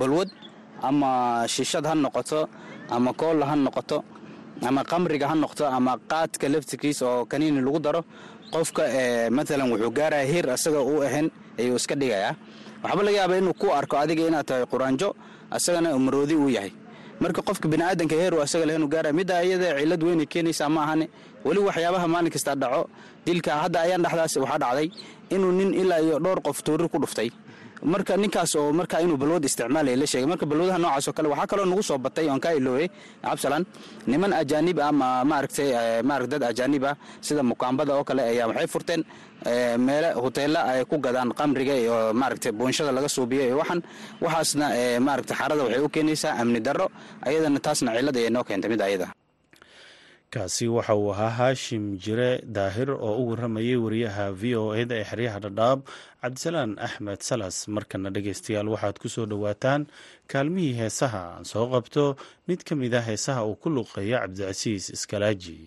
balwad 0.00 0.28
ama 0.88 1.10
shiishad 1.54 1.84
ha 1.86 1.94
noqoto 1.94 2.40
ama 2.90 3.10
koolla 3.20 3.44
ha 3.50 3.54
noqoto 3.66 3.98
ama 4.68 4.82
qamriga 4.90 5.26
ha 5.30 5.34
noqto 5.44 5.64
ama 5.76 5.92
qaadka 6.10 6.46
laftirkiisa 6.52 7.04
oo 7.06 7.24
kaniini 7.30 7.60
lagu 7.66 7.78
daro 7.86 8.00
qofka 8.54 8.82
maalan 9.36 9.68
wuxuu 9.72 9.90
gaaraya 9.98 10.24
hir 10.32 10.46
asaga 10.56 10.80
u 10.80 11.02
ahayn 11.06 11.28
ayuu 11.58 11.76
iska 11.80 11.94
dhigayaa. 12.00 12.32
Waxba 12.84 13.02
laga 13.06 13.16
yaaba 13.18 13.34
inuu 13.40 13.54
ku 13.60 13.66
arko 13.78 13.96
adiga 14.02 14.22
inaad 14.28 14.46
tahay 14.48 14.64
quraanjo 14.72 15.08
asagana 15.56 15.88
maroodi 15.98 16.34
uu 16.34 16.48
yahay. 16.56 16.72
Marka 17.20 17.40
qofka 17.48 17.66
biniaadanka 17.72 18.14
heeru 18.20 18.36
asaga 18.44 18.64
lehnu 18.68 18.86
gaaraya 18.92 19.12
midda 19.18 19.42
iyada 19.44 19.68
cilad 19.80 20.02
weynay 20.06 20.26
keenaysaa 20.32 20.68
ma 20.74 20.80
ahane 20.84 21.06
weli 21.44 21.60
waxyaabaha 21.68 22.06
maalin 22.14 22.30
kasta 22.34 22.52
dhaco 22.62 22.82
dilka 23.26 23.50
hadda 23.62 23.78
ayaan 23.86 24.02
dhexdaas 24.04 24.34
waxaa 24.42 24.58
dhacday 24.62 24.88
inuu 25.34 25.52
nin 25.58 25.70
ilaa 25.80 26.00
iyo 26.04 26.16
dhowr 26.24 26.40
qof 26.46 26.58
tuurir 26.66 26.88
ku 26.92 26.98
dhuftay 27.02 27.28
marka 27.82 28.16
ninkaas 28.16 28.52
oo 28.56 28.72
marka 28.72 28.96
inuu 29.04 29.16
balwad 29.16 29.44
isticmaalaya 29.44 29.96
la 29.96 30.06
sheegay. 30.06 30.26
Marka 30.30 30.46
balwadaha 30.50 30.78
noocaas 30.78 31.08
oo 31.08 31.12
kale 31.16 31.28
waxaa 31.32 31.46
kaloo 31.50 31.66
nagu 31.70 31.82
soo 31.82 31.98
batay 31.98 32.26
oon 32.28 32.40
kaa 32.40 32.52
ilooyey 32.58 32.88
cabsalan 33.22 33.64
niman 34.06 34.32
ajaanib 34.40 34.78
ah 34.80 34.92
ma 35.00 35.08
maaragtay 35.30 35.68
maarag 36.08 36.28
dad 36.32 36.42
ajaanib 36.50 36.84
ah 36.90 36.94
sida 37.26 37.42
mukaambada 37.42 37.92
oo 37.98 38.04
kale 38.08 38.22
ayaa 38.32 38.46
waxay 38.50 38.66
furteen 38.74 39.02
meele 39.86 40.08
hoteella 40.22 40.60
ay 40.72 40.84
ku 40.90 40.96
gadaan 41.06 41.30
qamriga 41.40 41.74
iyo 41.82 41.94
maaragtay 42.20 42.52
buunshada 42.58 42.92
laga 42.96 43.08
suubiyo 43.16 43.42
iyo 43.48 43.56
waxan 43.62 43.80
waxaasna 44.24 44.66
maaragtay 45.06 45.36
xarada 45.40 45.62
waxay 45.66 45.80
u 45.84 45.88
keenaysaa 45.94 46.32
amni 46.40 46.60
darro 46.66 46.86
ayadana 47.28 47.60
taasna 47.66 47.90
cillad 47.96 48.16
ayay 48.20 48.30
noo 48.36 48.44
keentay 48.48 48.70
mid 48.72 48.80
ayada 48.88 49.06
kaasi 50.30 50.66
waxa 50.68 50.94
uu 50.96 51.10
ahaa 51.14 51.30
haashim 51.38 51.84
jire 52.04 52.42
daahir 52.56 52.90
oo 52.90 53.14
u 53.22 53.28
waramayay 53.30 53.76
wariyaha 53.84 54.24
v 54.40 54.56
o 54.56 54.74
eda 54.82 54.94
ee 55.00 55.04
xeryaha 55.10 55.38
dhadhaab 55.44 55.80
cabdisalaan 56.22 56.72
axmed 56.86 57.20
salas. 57.28 57.56
Markana 57.68 58.10
dhegeystayaal 58.10 58.68
waxaad 58.74 58.96
ku 59.02 59.08
soo 59.08 59.26
dhowaataan 59.30 59.86
kaalmihii 60.32 60.74
heesaha 60.80 61.22
aan 61.38 61.44
soo 61.52 61.66
qabto. 61.72 62.16
Mid 62.48 62.60
ka 62.68 62.74
mid 62.74 62.94
a 62.94 63.00
heesaha 63.08 63.46
uu 63.46 63.54
ku 63.62 63.68
luqeeya 63.70 64.18
cabdicasiis 64.26 64.90
iskalaaji 64.96 65.58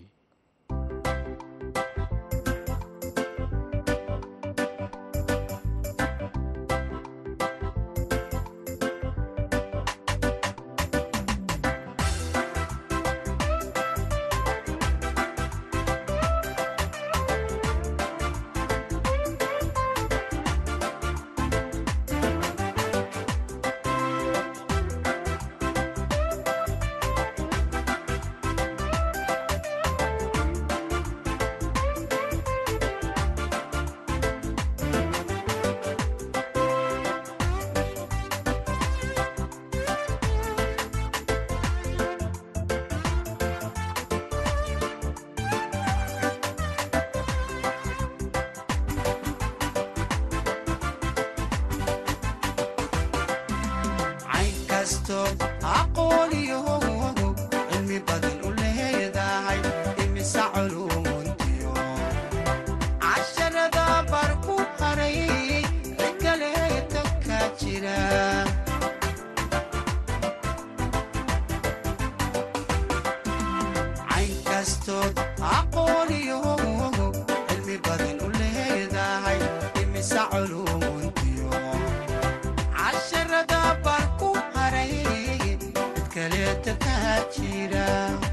mentira. 87.39 88.28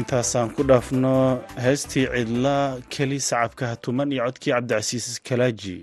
Intaasaan 0.00 0.50
ku 0.56 0.62
dhaafno 0.70 1.14
heestii 1.64 2.06
cidla 2.14 2.56
keli 2.92 3.18
sacabka 3.28 3.64
hatuman 3.72 4.12
iyo 4.12 4.22
codkii 4.26 4.52
cabdicasiis 4.54 5.20
kalaaji. 5.26 5.78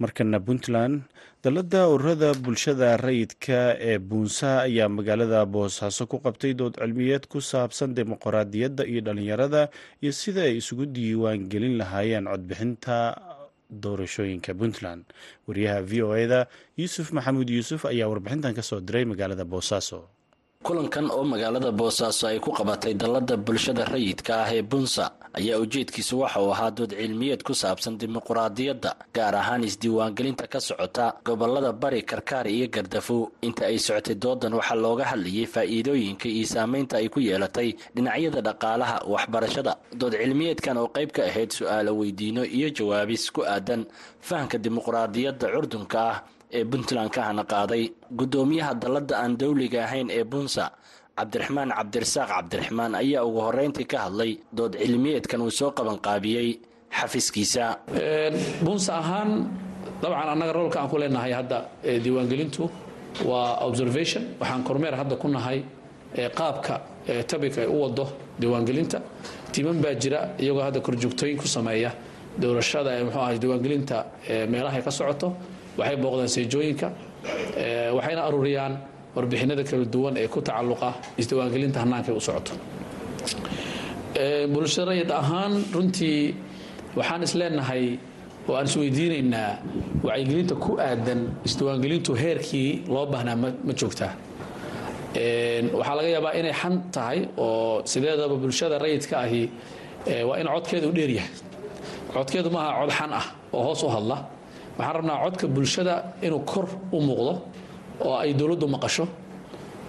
Markana 0.00 0.38
puntland 0.46 1.02
dalladda 1.44 1.80
ururada 1.92 2.30
bulshada 2.44 2.96
rayidka 2.96 3.58
ee 3.90 3.98
buunsa 3.98 4.50
ayaa 4.66 4.88
magaalada 4.96 5.40
boosaaso 5.54 6.06
ku 6.10 6.16
qabtay 6.24 6.52
dood 6.58 6.74
cilmiyeed 6.80 7.24
ku 7.32 7.38
saabsan 7.40 7.94
dimuqraadiyadda 7.96 8.82
iyo 8.90 9.00
dhalinyarada 9.06 9.62
iyo 10.02 10.12
sida 10.12 10.42
ay 10.48 10.56
isugu 10.60 10.86
diiwaan 10.94 11.46
gelin 11.52 11.76
lahaayeen 11.80 12.26
codbixinta 12.32 12.96
doorashooyinka 13.82 14.52
puntland. 14.60 15.04
Wariyaha 15.46 15.80
v 15.90 15.92
o 16.02 16.10
eda 16.24 16.40
yuusuf 16.80 17.12
maxamuud 17.16 17.48
yuusuf 17.50 17.84
ayaa 17.86 18.08
warbixintan 18.12 18.54
ka 18.58 18.62
soo 18.62 18.80
diray 18.80 19.04
magaalada 19.04 19.44
boosaaso 19.44 20.00
kulankan 20.62 21.10
oo 21.10 21.24
magaalada 21.24 21.72
boosaaso 21.72 22.26
ay 22.30 22.38
ku 22.38 22.50
qabatay 22.54 22.94
dalladda 22.94 23.34
bulshada 23.36 23.82
rayidka 23.84 24.46
ah 24.46 24.50
ee 24.54 24.62
bunsa 24.62 25.10
ayaa 25.34 25.58
ujeedkiisu 25.58 26.14
waxa 26.22 26.38
uu 26.44 26.52
ahaa 26.54 26.70
dood 26.70 26.92
cilmiyeed 26.94 27.42
ku 27.42 27.50
saabsan 27.54 27.98
dimuquraadiyadda 27.98 28.90
gaar 29.16 29.34
ahaan 29.34 29.64
isdiiwaangelinta 29.66 30.46
ka 30.46 30.60
socota 30.60 31.18
gobollada 31.26 31.72
bari 31.72 32.02
karkaari 32.06 32.50
iyo 32.58 32.68
gardafow 32.70 33.26
inta 33.42 33.66
ay 33.66 33.78
socotay 33.78 34.14
doodan 34.14 34.54
waxaa 34.54 34.78
looga 34.78 35.04
hadlayay 35.10 35.46
faa'iidooyinka 35.54 36.28
iyo 36.30 36.46
saameynta 36.46 36.94
ay 37.02 37.08
ku 37.10 37.18
yeelatay 37.18 37.74
dhinacyada 37.96 38.40
dhaqaalaha 38.46 38.96
waxbarashada 39.14 39.72
dood 39.98 40.14
cilmiyeedkan 40.14 40.76
oo 40.78 40.88
qayb 40.94 41.10
ka 41.10 41.22
ahayd 41.26 41.50
su'aalo 41.58 41.90
weydiino 41.98 42.46
iyo 42.46 42.68
jawaabis 42.70 43.34
ku 43.34 43.42
aadan 43.42 43.82
fahamka 44.22 44.58
dimuquraadiyadda 44.62 45.46
curdunka 45.54 45.98
ah 46.12 46.16
ee 46.52 46.64
puntland 46.64 47.10
ka 47.14 47.20
hana 47.28 47.44
qaaday. 47.52 47.84
Guddoomiyaha 48.18 48.72
dalladda 48.82 49.14
aan 49.22 49.36
dawliga 49.40 49.78
ahayn 49.86 50.08
ee 50.10 50.24
bunsa 50.32 50.64
cabdiraxmaan 51.18 51.70
cabdirasaaq 51.78 52.28
cabdiraxmaan 52.34 52.92
ayaa 53.02 53.22
ugu 53.28 53.40
horreyntii 53.46 53.86
ka 53.92 53.98
hadlay 54.04 54.32
dood 54.58 54.72
cilmiyeedkan 54.82 55.40
uu 55.46 55.50
soo 55.60 55.70
qabanqaabiyey 55.78 56.48
xafiskiisa 56.98 57.64
bunsa 58.64 58.92
ahaan 59.02 59.30
dabcan 60.02 60.28
annaga 60.34 60.52
roolka 60.58 60.78
aan 60.80 60.88
ku 60.92 60.96
leenahay 61.02 61.32
hadda 61.38 61.58
diiwaangelintu 62.04 62.62
waa 63.30 63.58
observation. 63.68 64.22
Waxaan 64.40 64.62
kormeer 64.68 64.94
hadda 65.00 65.16
ku 65.22 65.28
nahay 65.28 65.58
qaabka 66.38 66.74
tabik 67.30 67.58
ay 67.58 67.66
u 67.66 67.76
wado 67.82 68.04
diiwaangelinta. 68.40 68.98
Timan 69.52 69.78
baa 69.82 69.94
jira 70.02 70.20
iyagoo 70.42 70.62
hadda 70.66 70.80
korjoogtooyin 70.80 71.36
ku 71.42 71.46
sameeya 71.46 71.90
doorashada 72.40 72.90
ee 72.98 73.04
muxuu 73.04 73.20
ahay 73.20 73.38
diiwaangelinta 73.42 73.96
meelahay 74.52 74.82
ka 74.82 74.90
socoto 74.90 75.28
waxay 75.78 75.96
booqdaan 76.02 76.28
seejooyinka 76.36 76.88
waxayna 77.96 78.20
aruuriyaan 78.28 78.74
warbixinada 79.16 79.62
kala 79.70 79.84
duwan 79.94 80.14
ee 80.22 80.28
ku 80.34 80.40
tacalluqa 80.48 80.90
isdiiwaangelinta 81.20 81.78
hannaankay 81.82 82.14
u 82.16 82.20
socoto. 82.20 82.52
Bulshada 84.52 84.86
rayid 84.92 85.10
ahaan 85.10 85.52
runtii 85.74 86.34
waxaan 86.96 87.22
is 87.22 87.34
oo 88.48 88.54
aan 88.58 88.66
isweydiinaynaa 88.66 89.50
wacyigelinta 90.06 90.54
ku 90.64 90.70
aadan 90.78 91.20
isdiiwaangelintu 91.46 92.12
heerkii 92.22 92.70
loo 92.88 93.06
baahnaa 93.12 93.36
ma 93.36 93.72
joogtaa. 93.80 94.12
Waxaa 95.78 95.94
laga 95.98 96.08
yaabaa 96.14 96.34
inay 96.40 96.52
xan 96.60 96.74
tahay 96.94 97.18
oo 97.36 97.82
sideedaba 97.84 98.34
bulshada 98.42 98.78
rayidka 98.78 99.14
ahi 99.24 99.42
waa 100.28 100.36
in 100.40 100.46
codkeeda 100.54 100.86
u 100.88 100.92
dheeryahay 100.98 101.30
codkeedu 102.14 102.50
maaha 102.50 102.70
cod 102.80 102.90
xan 102.98 103.10
ah 103.20 103.26
oo 103.52 103.62
hoos 103.66 103.82
u 103.82 103.88
hadla 103.94 104.16
waxaan 104.78 104.94
rabnaa 104.96 105.18
codka 105.24 105.46
bulshada 105.48 105.94
inuu 106.22 106.40
kor 106.50 106.66
u 106.92 106.98
muuqdo 107.00 107.32
oo 108.06 108.14
ay 108.22 108.32
dowladdu 108.34 108.66
maqasho 108.74 109.04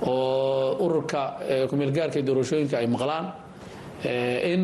oo 0.02 0.78
ururka 0.86 1.22
kumeelgaarka 1.70 2.18
iyo 2.20 2.26
doorashooyinka 2.28 2.78
ay 2.82 2.88
maqlaan 2.88 3.26
in 4.52 4.62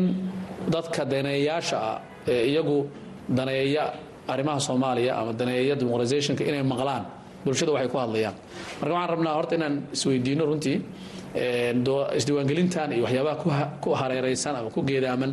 dadka 0.72 1.04
daneeyaasha 1.12 1.76
ah 1.90 1.96
ee 2.28 2.46
iyagu 2.52 2.86
daneeya 3.28 3.84
arrimaha 4.28 4.60
soomaaliya 4.60 5.12
ama 5.20 5.32
daneeya 5.32 5.74
dimuqraisationka 5.80 6.42
inay 6.50 6.62
maqlaan 6.62 7.04
bulshada 7.44 7.72
waxay 7.72 7.88
ku 7.88 7.96
hadlayaan. 7.98 8.34
Marka 8.80 8.92
waxaan 8.94 9.10
rabnaa 9.14 9.34
horta 9.38 9.54
inaan 9.58 9.74
isweydiino 9.94 10.44
runtii 10.50 10.76
isdiiwaangelintan 12.18 12.92
iyo 12.92 13.04
waxyaabaha 13.04 13.64
ku 13.80 13.90
hareeraysan 14.00 14.54
ama 14.56 14.70
ku 14.70 14.82
geedaaman 14.82 15.32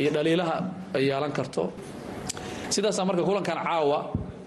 iyo 0.00 0.10
dhaliilaha 0.12 0.56
ay 0.94 1.02
yeelan 1.08 1.32
karto 1.32 1.72
sidaasaa 2.74 3.04
marka 3.08 3.22
kulankan 3.28 3.58
caawa 3.66 3.98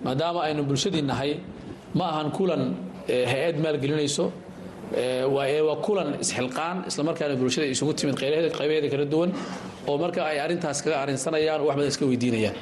maadaama 0.06 0.40
aynu 0.48 0.64
bulshadii 0.70 1.02
nahay 1.12 1.32
ma 1.98 2.06
ahan 2.12 2.30
kulan 2.38 2.64
hay'ad 3.32 3.56
maalgelinayso 3.66 4.26
waa 5.36 5.76
kulan 5.86 6.08
isxilqaan 6.24 6.78
islamarkaana 6.90 7.36
bulshada 7.42 7.68
isugu 7.74 7.94
timid 8.00 8.16
qaybaheeda 8.58 8.90
kala 8.94 9.06
duwan 9.14 9.30
oo 9.90 9.96
marka 10.04 10.20
ay 10.32 10.38
arintaas 10.46 10.80
kaga 10.84 10.98
arinsanayaan 11.04 11.60
oo 11.62 11.68
wax 11.70 11.76
badan 11.78 11.90
iska 11.94 12.06
weydiinayaan 12.12 12.56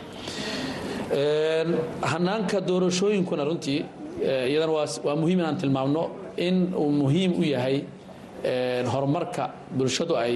hanaanka 2.11 2.57
doorashooyinkuna 2.69 3.43
runtii 3.49 3.79
iyadana 4.51 4.71
waa 5.07 5.15
muhiim 5.21 5.39
inaan 5.41 5.57
tilmaamno 5.61 6.03
in 6.47 6.55
uu 6.81 6.91
muhiim 7.01 7.31
u 7.39 7.43
yahay 7.53 7.77
horumarka 8.93 9.43
bulshadu 9.77 10.13
ay 10.23 10.33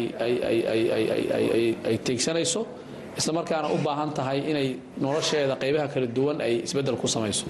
teegsanayso 2.07 2.61
islamarkaana 3.20 3.68
u 3.75 3.77
baahan 3.86 4.12
tahay 4.18 4.39
inay 4.51 4.68
nolosheeda 5.06 5.56
qaybaha 5.63 5.88
kala 5.94 6.08
duwan 6.18 6.38
ay 6.41 6.53
isbeddel 6.68 6.98
ku 7.01 7.08
samayso. 7.08 7.46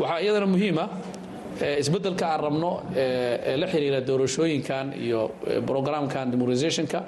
Waxaa 0.00 0.20
iyadana 0.24 0.46
muhiima 0.54 0.84
isbeddelka 1.82 2.24
aan 2.32 2.40
rabno 2.46 2.70
ee 2.96 3.56
la 3.60 3.66
xiriira 3.72 4.00
doorashooyinkan 4.08 4.86
iyo 5.04 5.20
brograamkan 5.66 6.30
demoralizationka. 6.32 6.98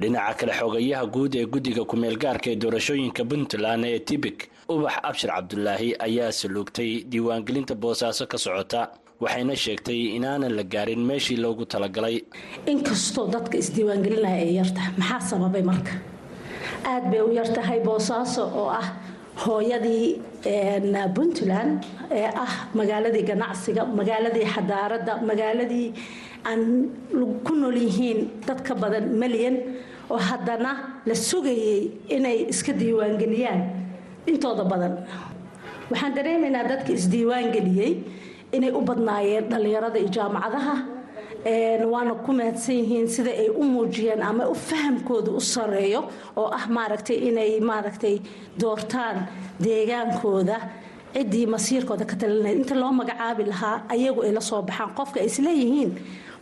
Dhinaca 0.00 0.34
kale 0.40 0.52
xogayaha 0.60 1.04
guud 1.14 1.34
ee 1.40 1.46
guddiga 1.54 1.82
ku-meelgaarka 1.90 2.48
ee 2.52 2.56
doorashooyinka 2.62 3.22
puntland 3.30 3.84
ee 3.84 3.98
tibik 4.08 4.38
ubax 4.72 4.94
abshir 5.08 5.30
cabdulaahi 5.36 5.88
ayaa 6.06 6.32
saluugtay 6.40 6.90
diiwaangelinta 7.10 7.74
boosaaso 7.82 8.24
ka 8.32 8.38
socota 8.44 8.80
waxayna 9.24 9.54
sheegtay 9.64 10.00
inaanan 10.16 10.52
la 10.58 10.62
gaarin 10.74 11.02
meeshii 11.10 11.36
loogu 11.44 11.64
talagalay. 11.72 12.16
Inkastoo 12.72 13.26
dadka 13.34 13.54
isdiiwaangelinaya 13.62 14.38
ay 14.46 14.52
yartahay 14.60 14.92
maxaa 15.00 15.20
sababay 15.30 15.62
marka 15.70 15.92
aad 16.84 17.04
bay 17.10 17.20
u 17.20 17.30
yartahay 17.38 17.80
boosaaso 17.86 18.42
oo 18.60 18.68
ah 18.80 18.88
hooyadii 19.44 20.06
puntland 21.16 21.72
ee 22.18 22.26
ah 22.44 22.52
magaaladii 22.78 23.24
ganacsiga 23.30 23.82
magaaladii 23.98 24.46
xadaaradda 24.54 25.12
magaaladii 25.30 25.88
aan 26.50 26.60
ku 27.46 27.52
nool 27.60 27.76
yihiin 27.86 28.20
dad 28.46 28.60
ka 28.66 28.74
badan 28.82 29.06
malyan 29.22 29.56
oo 30.12 30.18
haddana 30.28 30.72
la 31.08 31.14
sugayay 31.14 31.90
inay 32.16 32.38
iska 32.52 32.72
diiwaangeliyaan 32.80 33.60
intooda 34.30 34.64
badan. 34.72 34.94
Waxaan 35.90 36.14
dareemaynaa 36.16 36.64
dadka 36.72 36.90
isdiiwaangeliyey 36.98 37.92
inay 38.56 38.70
u 38.70 38.80
badnaayeen 38.88 39.44
dhallinyarada 39.50 39.98
iyo 40.02 40.10
jaamacadaha 40.16 40.74
waana 41.44 42.14
ku 42.24 42.32
mahadsan 42.32 42.74
yihiin 42.76 43.08
sida 43.08 43.30
ay 43.30 43.48
u 43.50 43.62
muujiyeen 43.64 44.22
ama 44.22 44.46
u 44.48 44.54
fahamkooda 44.54 45.30
u 45.30 45.40
sareeyo 45.40 46.00
oo 46.36 46.46
ah 46.58 46.66
maaragtay 46.68 47.16
inay 47.28 47.60
maaragtay 47.60 48.20
doortaan 48.60 49.26
deegaankooda 49.60 50.56
ciddii 51.14 51.46
masiirkooda 51.46 52.04
ka 52.06 52.16
talinaya 52.16 52.54
inta 52.54 52.74
loo 52.74 52.92
magacaabi 52.92 53.44
lahaa 53.50 53.82
ayagu 53.88 54.22
ay 54.22 54.32
la 54.32 54.40
soo 54.40 54.62
baxaan. 54.62 54.94
Qofka 54.96 55.20
ay 55.20 55.26
isleeyihiin 55.26 55.90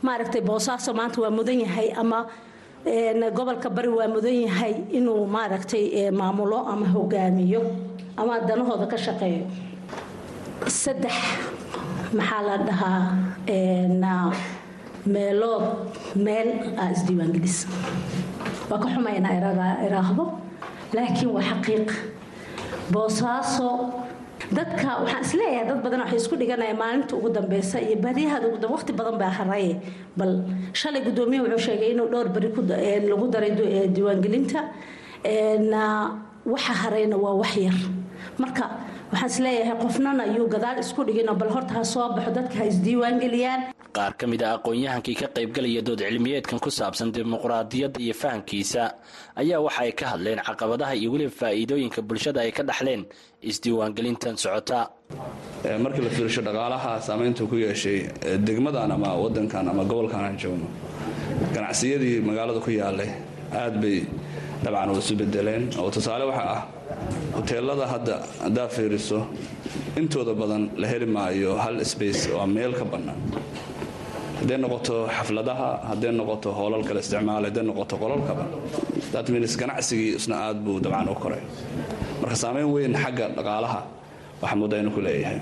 maaragtay 0.03 0.41
boosaaso 0.41 0.93
maanta 0.95 1.21
waa 1.23 1.31
mudan 1.31 1.61
yahay 1.61 1.89
ama 1.97 2.27
gobolka 3.37 3.69
bari 3.71 3.89
waa 3.89 4.09
mudan 4.09 4.37
yahay 4.47 4.75
inuu 4.93 5.27
maaragtay 5.27 6.11
maamulo 6.11 6.59
ama 6.73 6.87
hogaamiyo 6.95 7.63
ama 8.17 8.39
danahooda 8.49 8.87
ka 8.87 8.97
shaqeeyo. 8.97 9.45
Saddex 10.69 11.15
maxaa 12.13 12.43
la 12.49 12.57
dhahaa 12.69 13.11
meelood 15.15 15.65
meel 16.27 16.49
aa 16.81 16.89
isdiiwaangelis 16.97 17.57
waa 18.71 18.79
ka 18.83 18.89
xumaynaa 18.95 19.35
iraahdo. 19.87 20.25
Laakiin 20.97 21.31
waa 21.37 21.43
xaqiiq. 21.51 21.89
Boosaaso 22.93 23.69
dadka 24.57 24.89
waxaan 25.03 25.23
is 25.27 25.33
leeyahay 25.39 25.67
dad 25.69 25.81
badan 25.85 26.01
waxay 26.05 26.19
isku 26.23 26.35
dhiganaya 26.41 26.75
maalinta 26.83 27.15
ugu 27.17 27.29
dambeysa 27.37 27.79
iyo 27.81 27.97
dambe 28.03 28.67
waqti 28.75 28.93
badan 28.99 29.17
baa 29.23 29.31
haraye 29.39 29.73
bal 30.19 30.33
shalay 30.81 31.03
guddoomiyaha 31.07 31.45
wuxuu 31.47 31.65
sheegay 31.67 31.91
inuu 31.95 32.09
dhowr 32.13 32.29
beri 32.35 32.49
lagu 33.11 33.27
daray 33.35 33.51
diiwaangelinta. 33.95 34.61
Waxa 36.53 36.73
harayna 36.83 37.17
waa 37.25 37.35
wax 37.43 37.57
yar. 37.57 37.77
Marka 38.39 38.65
waxaan 39.13 39.31
is 39.31 39.39
leeyahay 39.45 39.77
qofnana 39.83 40.25
yuu 40.37 40.49
gadaal 40.55 40.79
isku 40.81 41.05
dhigino 41.05 41.35
bal 41.41 41.51
horta 41.55 41.75
ha 41.75 41.85
soo 41.85 42.09
baxo 42.17 42.31
dadka 42.37 42.55
ha 42.61 42.65
isdiiwaangeliyaan 42.73 43.61
qaar 43.97 44.13
ka 44.21 44.25
mid 44.33 44.43
a 44.43 44.49
aqoon-yahankii 44.57 45.17
ka 45.21 45.27
qaybgalaya 45.37 45.83
dood 45.89 46.01
cilmiyeedkan 46.09 46.59
ku 46.65 46.71
saabsan 46.79 47.09
dimuqraadiyadda 47.17 47.99
iyo 48.07 48.15
fahamkiisa 48.23 48.83
ayaa 49.43 49.61
waxa 49.67 49.81
ay 49.87 49.93
ka 50.01 50.05
hadleen 50.13 50.39
caqabadaha 50.49 50.93
iyo 51.01 51.09
weliba 51.15 51.33
faa'iidooyinka 51.41 52.01
bulshada 52.09 52.41
ay 52.45 52.53
ka 52.59 52.63
dhaxleen 52.71 53.03
isdiiwaangelintan 53.51 54.35
socota. 54.45 54.81
Markii 55.85 56.03
la 56.07 56.11
fiirsho 56.17 56.41
dhaqaalaha 56.47 56.91
saamaynta 57.07 57.43
ku 57.51 57.57
yeeshay 57.65 57.99
degmadan 58.47 58.91
ama 58.97 59.11
wadankan 59.23 59.67
ama 59.73 59.83
gobolkan 59.91 60.21
aan 60.27 60.37
joogno 60.43 60.69
ganacsiyadii 61.55 62.21
magaalada 62.29 62.61
ku 62.67 62.71
yaalay 62.81 63.11
aad 63.63 63.75
bay 63.83 63.99
dabcan 64.65 64.91
isu 65.01 65.15
bedeleen 65.21 65.63
oo 65.81 65.89
tusaale 65.95 66.25
waxa 66.31 66.45
ah 66.57 66.63
hoteelada 67.37 67.85
hadda 67.93 68.15
haddaa 68.45 68.69
fiiriso 68.75 69.19
intooda 70.01 70.33
badan 70.41 70.63
la 70.81 70.87
heli 70.93 71.07
maayo 71.17 71.51
hal 71.65 71.77
sbace 71.93 72.29
oo 72.37 72.47
meel 72.57 72.73
ka 72.81 72.85
bannaan 72.93 73.19
hadday 74.41 74.59
noqoto 74.65 74.97
xafladaha 75.17 75.69
hadday 75.91 76.13
noqoto 76.21 76.49
hoolal 76.59 76.83
kale 76.89 77.01
isticmaal 77.05 77.45
hadday 77.49 77.65
noqoto 77.71 77.95
qolalkaba 78.03 78.45
datmins 79.15 79.55
ganacsigii 79.63 80.11
isna 80.19 80.37
aad 80.47 80.59
buu 80.65 80.77
dabcan 80.85 81.09
u 81.09 81.15
koray. 81.23 81.43
Marka 82.21 82.37
saamayn 82.43 82.69
weyn 82.75 82.95
xagga 83.03 83.27
dhaqaalaha 83.39 83.81
waxa 84.43 84.57
mudda 84.61 84.77
inuu 84.83 84.93
ku 84.97 85.01
leeyahay. 85.07 85.39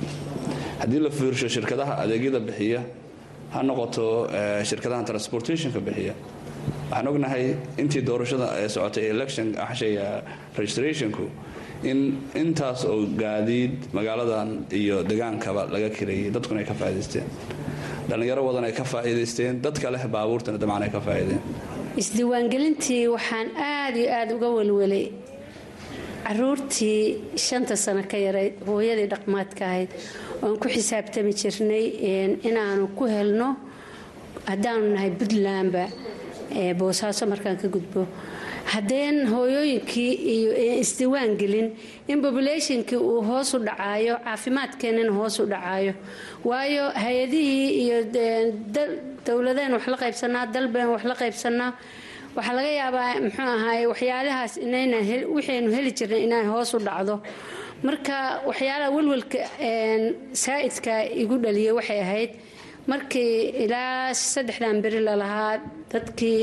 Haddii 0.81 1.01
la 1.07 1.11
fiirsho 1.19 1.49
shirkadaha 1.55 1.93
adeegyada 2.03 2.41
bixiya 2.49 2.81
ha 3.55 3.63
noqoto 3.63 4.05
shirkadaha 4.71 5.03
transportationka 5.11 5.81
bixiya 5.89 6.15
waxaan 6.91 7.07
ognahay 7.11 7.45
intii 7.83 8.03
doorashada 8.09 8.47
ee 8.63 8.69
socotay 8.75 9.05
election 9.15 9.47
registrationku 10.59 11.25
in 11.91 11.99
intaas 12.43 12.81
oo 12.85 12.99
gaadiid 13.23 13.75
magaaladan 13.97 14.49
iyo 14.81 14.97
degaankaba 15.11 15.63
laga 15.75 15.89
kireeyey 15.97 16.31
dadkuna 16.37 16.61
ay 16.63 16.67
ka 16.71 16.75
faa'idaysteen 16.81 17.27
dhallinyaro 18.09 18.43
wadan 18.49 18.65
ay 18.69 18.73
ka 18.79 18.85
faa'iidaysteen 18.93 19.61
dadka 19.67 19.91
leh 19.95 20.05
baabuurtana 20.15 20.59
dabcan 20.63 20.83
ay 20.87 20.91
ka 20.97 21.01
faa'iideen. 21.07 21.41
Isdiiwaangelintii 22.03 23.03
waxaan 23.15 23.49
aad 23.71 23.95
iyo 24.01 24.09
aada 24.19 24.33
uga 24.37 24.49
welwelay. 24.59 25.07
Caruurtii 26.25 27.01
shanta 27.37 27.77
sano 27.77 28.03
ka 28.11 28.17
yaray 28.27 28.49
hooyadii 28.67 29.07
dhaqmaadka 29.13 29.63
ahayd 29.71 29.91
oan 30.43 30.57
ku 30.63 30.69
xisaabtami 30.69 31.33
jirnay 31.41 31.85
inaanu 32.49 32.85
ku 32.99 33.05
helno 33.15 33.49
haddaanu 34.51 34.87
nahay 34.95 35.11
puntlandba 35.21 35.85
boosaaso 36.81 37.25
markaan 37.33 37.57
ka 37.63 37.69
gudbo 37.77 38.03
haddeen 38.73 39.17
hooyooyinkii 39.33 40.13
iyo 40.35 40.51
isdiiwaan 40.83 41.37
gelin. 41.41 41.69
In 42.09 42.21
bobulationkii 42.23 42.97
uu 43.11 43.23
hoos 43.29 43.55
u 43.55 43.59
dhacaayo 43.67 44.15
caafimaadkeenana 44.25 45.13
hoos 45.19 45.39
u 45.41 45.47
dhacaayo. 45.53 45.93
Waayo 46.45 46.85
hay'adihii 47.05 47.69
iyo 47.83 47.99
dowladeen 49.27 49.73
wax 49.77 49.87
la 49.93 49.97
qaybsanaa 50.03 50.47
dalbeen 50.55 50.89
wax 50.95 51.05
la 51.11 51.15
qaybsanaa. 51.23 51.73
Waxaa 52.37 52.55
laga 52.59 52.71
yaabaa 52.81 53.15
muxuu 53.25 53.49
ahaay 53.57 53.87
waxyaalahaas 53.93 54.53
inaynan 54.67 55.05
waxaynu 55.37 55.69
heli 55.77 55.93
jirnay 55.99 56.23
inay 56.27 56.45
hoos 56.53 56.75
u 56.75 56.79
dhacdo. 56.79 57.15
Marka 57.83 58.17
waxyaalaha 58.49 58.91
welwelka 58.97 59.39
saa'idka 60.45 60.95
igu 61.23 61.37
dhaliyay 61.45 61.73
waxay 61.79 62.01
ahayd 62.07 62.31
markii 62.91 63.35
ilaa 63.65 64.15
saddexdan 64.15 64.79
beri 64.85 65.01
lalahaa 65.07 65.53
dadkii 65.93 66.41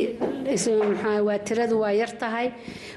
waa 1.27 1.39
tiradu 1.47 1.79
waa 1.83 1.91
yar 2.01 2.11
tahay. 2.21 2.47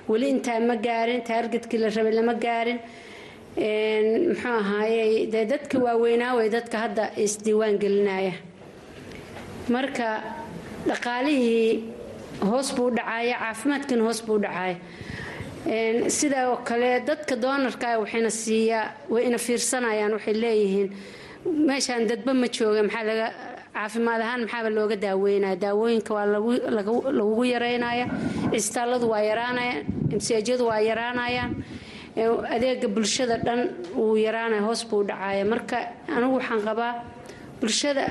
Weli 0.09 0.29
intaa 0.35 0.61
ma 0.61 0.77
gaarin 0.77 1.23
taargetkii 1.29 1.79
la 1.83 1.89
rabay 1.97 2.13
lama 2.19 2.35
gaarin. 2.45 2.79
Muxuu 4.29 4.53
ahaayey 4.61 5.27
dee 5.33 5.45
dadka 5.53 5.79
waaweynaa 5.85 6.35
way 6.39 6.49
dadka 6.57 6.79
hadda 6.85 7.05
isdiiwaan 7.25 7.79
gelinaya. 7.83 8.33
Marka 9.75 10.09
dhaqaalihii 10.89 11.85
hoos 12.51 12.69
buu 12.77 12.91
dhacaya 12.97 13.37
caafimaadkiina 13.43 14.03
hoos 14.05 14.21
buu 14.27 14.39
dhacaya. 14.45 14.77
Sidoo 16.19 16.57
kale 16.69 16.91
dadka 17.07 17.35
doonarka 17.43 17.99
waxayna 18.03 18.31
siiyaa 18.31 18.87
way 19.11 19.25
fiirsanayaan 19.47 20.13
waxay 20.17 20.35
leeyihiin 20.45 20.89
meeshaan 21.47 22.07
dadba 22.11 22.33
ma 22.35 22.47
jooga 22.57 22.83
maxaa 22.87 23.05
laga 23.11 23.27
caafimaad 23.75 24.21
ahaan 24.27 24.41
maxaaba 24.45 24.71
looga 24.77 24.97
daaweynaya 25.05 25.57
daawooyinka 25.65 26.13
waa 26.15 26.27
lagugu 26.79 27.45
yareynaya 27.55 28.07
cisitaalladu 28.53 29.07
waa 29.13 29.23
yaraanayaan 29.31 29.85
imseejyadu 30.15 30.65
waa 30.71 30.81
yaraanayaan 30.91 31.53
adeega 32.55 32.89
bulshada 32.97 33.37
dhan 33.47 33.61
uu 34.03 34.17
yaraanaya 34.27 34.63
hoos 34.67 34.83
buu 34.91 35.03
dhacaya 35.11 35.45
marka 35.53 35.77
anigu 36.17 36.35
waxaan 36.39 36.61
qabaa 36.69 36.93
bulshada 37.61 38.05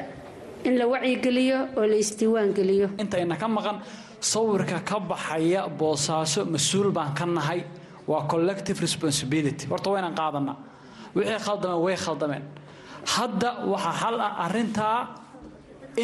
in 0.68 0.74
la 0.80 0.86
wacyigeliyo 0.94 1.58
oo 1.78 1.86
la 1.92 1.96
isdiiwaan 2.04 2.50
geliyo. 2.58 2.88
Intayna 3.04 3.36
ka 3.42 3.48
maqan 3.48 3.78
sawirka 4.20 4.80
ka 4.90 4.98
baxaya 5.00 5.62
boosaaso 5.80 6.42
mas'uul 6.46 6.92
baan 6.98 7.14
ka 7.20 7.26
nahay 7.26 7.62
waa 8.08 8.24
collective 8.32 8.80
responsibility. 8.82 9.68
Horta 9.72 9.90
waynaan 9.94 10.16
qaadanaa. 10.20 10.56
Wixii 11.16 11.40
khaldameen 11.46 11.82
way 11.86 11.96
khaldameen 12.06 12.44
hadda 13.14 13.50
waxaa 13.72 13.94
xal 14.02 14.16
ah 14.28 14.34
arintaa 14.46 15.00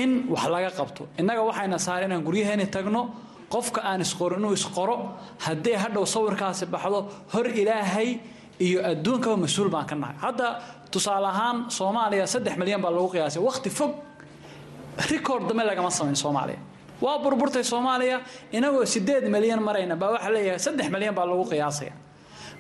in 0.01 0.11
wax 0.33 0.45
laga 0.53 0.69
qabto. 0.79 1.03
Innaga 1.19 1.41
waxayna 1.49 1.77
saare 1.85 2.05
inaan 2.07 2.23
guryaheeni 2.27 2.65
tagno 2.75 3.01
qofka 3.53 3.81
aan 3.89 4.01
isqoro 4.01 4.35
inuu 4.39 4.53
isqoro 4.59 4.95
haddii 5.45 5.75
hadhow 5.83 6.05
sawirkaasi 6.15 6.65
baxdo 6.73 6.99
hor 7.33 7.45
ilaahay 7.61 8.09
iyo 8.65 8.79
adduunkaba 8.91 9.35
mas'uul 9.43 9.69
baan 9.69 9.85
ka 9.85 9.95
nahay. 9.95 10.15
Hadda 10.25 10.47
tusaale 10.91 11.27
ahaan 11.27 11.57
soomaaliya 11.77 12.25
saddex 12.33 12.55
milyan 12.61 12.81
baa 12.81 12.91
lagu 12.95 13.09
qiyaasay. 13.13 13.41
Waqti 13.49 13.69
fog 13.69 13.91
rikoord 15.09 15.47
dambe 15.49 15.63
lagama 15.63 15.89
samayn 15.91 16.15
soomaaliya. 16.15 16.59
Waa 17.01 17.17
burburtay 17.23 17.63
soomaaliya 17.63 18.21
inagoo 18.51 18.85
sideed 18.85 19.25
milyan 19.29 19.59
marayna 19.67 19.95
baa 19.95 20.11
waxaa 20.15 20.31
leeyahay 20.35 20.59
saddex 20.59 20.87
milyan 20.89 21.13
baa 21.17 21.25
lagu 21.25 21.43
qiyaasaya. 21.51 21.93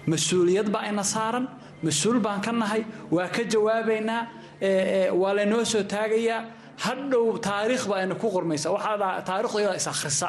Mas'uuliyad 0.07 0.69
baa 0.69 0.85
ina 0.91 1.03
saaran 1.03 1.47
mas'uul 1.83 2.19
baan 2.25 2.41
ka 2.45 2.51
nahay 2.51 2.83
waa 3.11 3.27
ka 3.35 3.43
jawaabaynaa 3.53 4.21
waa 5.21 5.33
laynoo 5.37 5.63
soo 5.65 5.83
taagayaa. 5.83 6.41
Hadhow 6.85 7.37
taariikh 7.47 7.85
baa 7.89 8.01
ina 8.03 8.15
ku 8.15 8.27
qormaysa 8.35 8.67
waxaa 8.75 9.21
taarikhdu 9.29 9.59
iyada 9.59 9.75
is 9.81 9.87
akhrisa. 9.87 10.27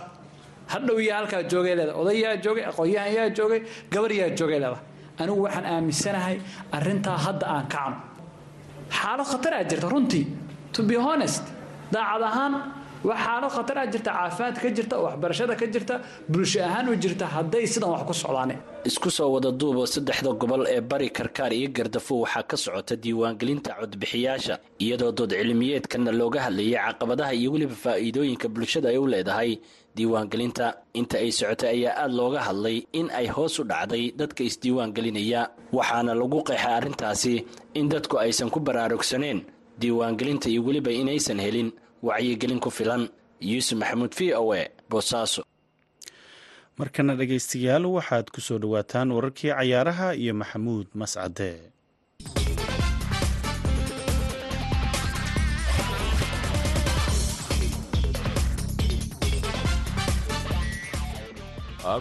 Hadhow 0.73 0.99
yaa 1.09 1.17
halkaa 1.21 1.43
joogay 1.53 1.75
leeda 1.79 1.95
oday 2.01 2.17
yaa 2.25 2.37
joogay 2.45 2.65
aqoon-yahan 2.71 3.13
yaa 3.17 3.29
joogay 3.37 3.61
gabar 3.93 4.13
yaa 4.21 4.31
joogay 4.39 4.59
leeda 4.65 4.79
anigu 5.21 5.41
waxaan 5.47 5.67
aaminsanahay 5.75 6.37
arintaa 6.77 7.19
hadda 7.27 7.47
aan 7.55 7.67
kacno 7.75 7.97
xaalad 8.99 9.27
khataraa 9.33 9.65
jirta 9.71 9.89
runtii. 9.93 10.25
To 10.75 10.83
be 10.83 10.97
honest 11.07 11.45
daacad 11.93 12.23
ahaan 12.31 12.55
waa 13.09 13.17
xaalad 13.25 13.51
khataraa 13.57 13.87
jirta 13.93 14.11
caafimaad 14.19 14.57
ka 14.63 14.69
jirta 14.77 14.97
waxbarashada 15.05 15.55
ka 15.61 15.67
jirta 15.75 15.95
bulsho 16.33 16.61
ahaan 16.69 16.89
u 16.89 16.95
jirta 17.05 17.27
hadday 17.35 17.65
sidan 17.73 17.91
wax 17.95 18.03
ku 18.09 18.15
socdaane. 18.23 18.55
Isku 18.91 19.11
soo 19.17 19.29
wada 19.35 19.51
duubo 19.61 19.83
saddexda 19.95 20.31
gobol 20.43 20.63
ee 20.75 20.81
bari 20.91 21.09
karkaar 21.19 21.53
iyo 21.59 21.69
gardafo 21.77 22.15
waxaa 22.25 22.43
ka 22.51 22.57
socota 22.65 22.95
diiwaangelinta 23.05 23.71
codbixiyaasha 23.81 24.55
iyadoo 24.85 25.13
dood 25.19 25.33
cilmiyeedkanna 25.41 26.11
looga 26.21 26.41
hadlayay 26.47 26.81
caqabadaha 26.87 27.33
iyo 27.41 27.49
weliba 27.55 27.77
faa'iidooyinka 27.85 28.47
bulshada 28.55 28.89
ay 28.93 28.99
u 28.99 29.07
leedahay. 29.13 29.53
Diiwaangelinta 29.97 30.67
inta 31.01 31.17
ay 31.23 31.31
socotay 31.39 31.69
ayaa 31.77 31.95
aada 32.03 32.15
looga 32.19 32.41
hadlay 32.49 32.77
in 32.99 33.07
ay 33.19 33.27
hoos 33.35 33.55
u 33.61 33.65
dhacday 33.71 34.05
dadka 34.21 34.43
isdiiwaangelinaya 34.51 35.41
waxaana 35.77 36.13
lagu 36.21 36.39
qeexay 36.49 36.73
arrintaasi 36.79 37.35
in 37.79 37.87
dadku 37.93 38.17
aysan 38.25 38.51
ku 38.55 38.59
baraarugsaneen 38.69 39.39
diiwaangelinta 39.81 40.47
iyo 40.53 40.61
weliba 40.67 40.91
inaysan 41.01 41.39
helin 41.47 41.71
wacyigelin 42.07 42.61
ku 42.65 42.71
filan 42.79 43.03
yuusuf 43.51 43.77
maxamuud 43.81 44.13
v 44.19 44.21
o 44.43 44.55
e 44.55 44.63
boosaaso 44.91 45.43
markana 46.81 47.13
dhegaystayaal 47.19 47.85
waxaad 47.97 48.27
ku 48.35 48.41
soo 48.47 48.59
dhowaataan 48.63 49.09
wararkii 49.17 49.53
cayaaraha 49.57 50.09
iyo 50.23 50.35
maxamuud 50.41 50.87
mascade. 51.01 51.51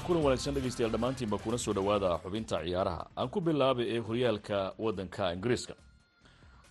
Kulan 0.05 0.23
wanaagsan 0.23 0.53
dhegaystayaal 0.55 0.91
dhammaantiinba 0.91 1.37
kuna 1.43 1.57
soo 1.57 1.73
dhowaada 1.73 2.19
xubinta 2.23 2.57
ciyaaraha 2.63 3.03
aan 3.17 3.29
ku 3.29 3.39
bilaabay 3.41 3.85
ee 3.95 3.99
horyaalka 4.07 4.59
waddanka 4.79 5.23
ingiriiska 5.35 5.73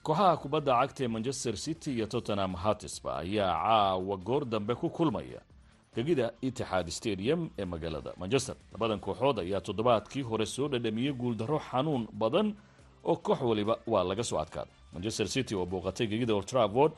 kooxaha 0.02 0.36
kubadda 0.42 0.72
cagta 0.80 1.04
ee 1.04 1.08
manchester 1.08 1.56
city 1.56 1.90
iyo 1.96 2.06
tottenham 2.06 2.54
hatisba 2.54 3.16
ayaa 3.18 3.54
caawa 3.62 4.16
goor 4.16 4.44
dambe 4.44 4.74
ku 4.74 4.90
kulmaya. 4.90 5.40
Gegida 5.94 6.32
itixaad 6.42 6.88
stadium 6.90 7.50
ee 7.58 7.64
magaalada 7.64 8.12
manchester. 8.18 8.56
Labadan 8.72 9.00
kooxood 9.00 9.38
ayaa 9.38 9.60
toddobaadkii 9.60 10.22
hore 10.22 10.46
soo 10.46 10.68
dhadhamiyey 10.68 11.12
guuldarro 11.12 11.58
xanuun 11.70 12.08
badan 12.12 12.54
oo 13.04 13.16
koox 13.16 13.40
waliba 13.42 13.78
waa 13.86 14.04
laga 14.04 14.24
soo 14.24 14.38
adkaaday 14.38 14.72
manchester 14.92 15.28
city 15.28 15.54
oo 15.54 15.66
booqatay 15.66 16.06
gegida 16.06 16.34
oltravord 16.34 16.92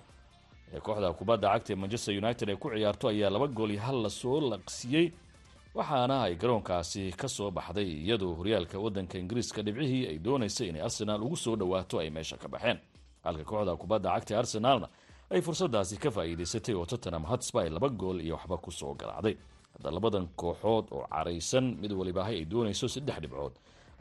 ee 0.75 0.81
kooxda 0.81 1.13
kubadda 1.13 1.49
cagta 1.53 1.73
ee 1.73 1.77
manchester 1.77 2.15
united 2.25 2.49
ay 2.51 2.57
ku 2.57 2.71
ciyaarto 2.71 3.09
ayaa 3.09 3.31
laba 3.31 3.47
gool 3.49 3.71
iyo 3.71 3.81
hal 3.81 4.03
la 4.03 4.11
soo 4.11 4.41
laqsiyey 4.41 5.13
waxaana 5.75 6.23
ay 6.23 6.35
garoonkaasi 6.37 7.13
ka 7.17 7.29
soo 7.29 7.51
baxday 7.51 7.85
iyadoo 8.05 8.35
horyaalka 8.35 8.79
waddanka 8.79 9.19
ingiriiska 9.19 9.63
dhibcihii 9.63 10.07
ay 10.07 10.19
doonaysay 10.19 10.69
inay 10.69 10.83
arsenaal 10.83 11.23
ugu 11.23 11.37
soo 11.37 11.57
dhowaato 11.57 11.99
ay 12.01 12.11
meesha 12.11 12.37
ka 12.37 12.49
baxeen 12.49 12.79
halka 13.25 13.45
kooxda 13.51 13.73
kubadda 13.77 14.09
cagta 14.15 14.39
arsenaalna 14.39 14.89
ay 15.31 15.41
fursadaasi 15.47 15.97
ka 16.03 16.11
faa'iidaysatay 16.17 16.75
oo 16.75 16.87
tottenham 16.87 17.25
hatsba 17.31 17.63
ay 17.65 17.71
laba 17.71 17.89
gool 17.89 18.21
iyo 18.21 18.35
waxba 18.37 18.57
ku 18.65 18.71
soo 18.71 18.95
garaacday 18.95 19.35
hadda 19.75 19.91
labadan 19.97 20.27
kooxood 20.37 20.85
oo 20.93 21.07
caraysan 21.11 21.77
mid 21.83 21.93
walibaahay 21.93 22.37
ay 22.41 22.45
doonayso 22.45 22.89
saddex 22.89 23.19
dhibcood 23.23 23.53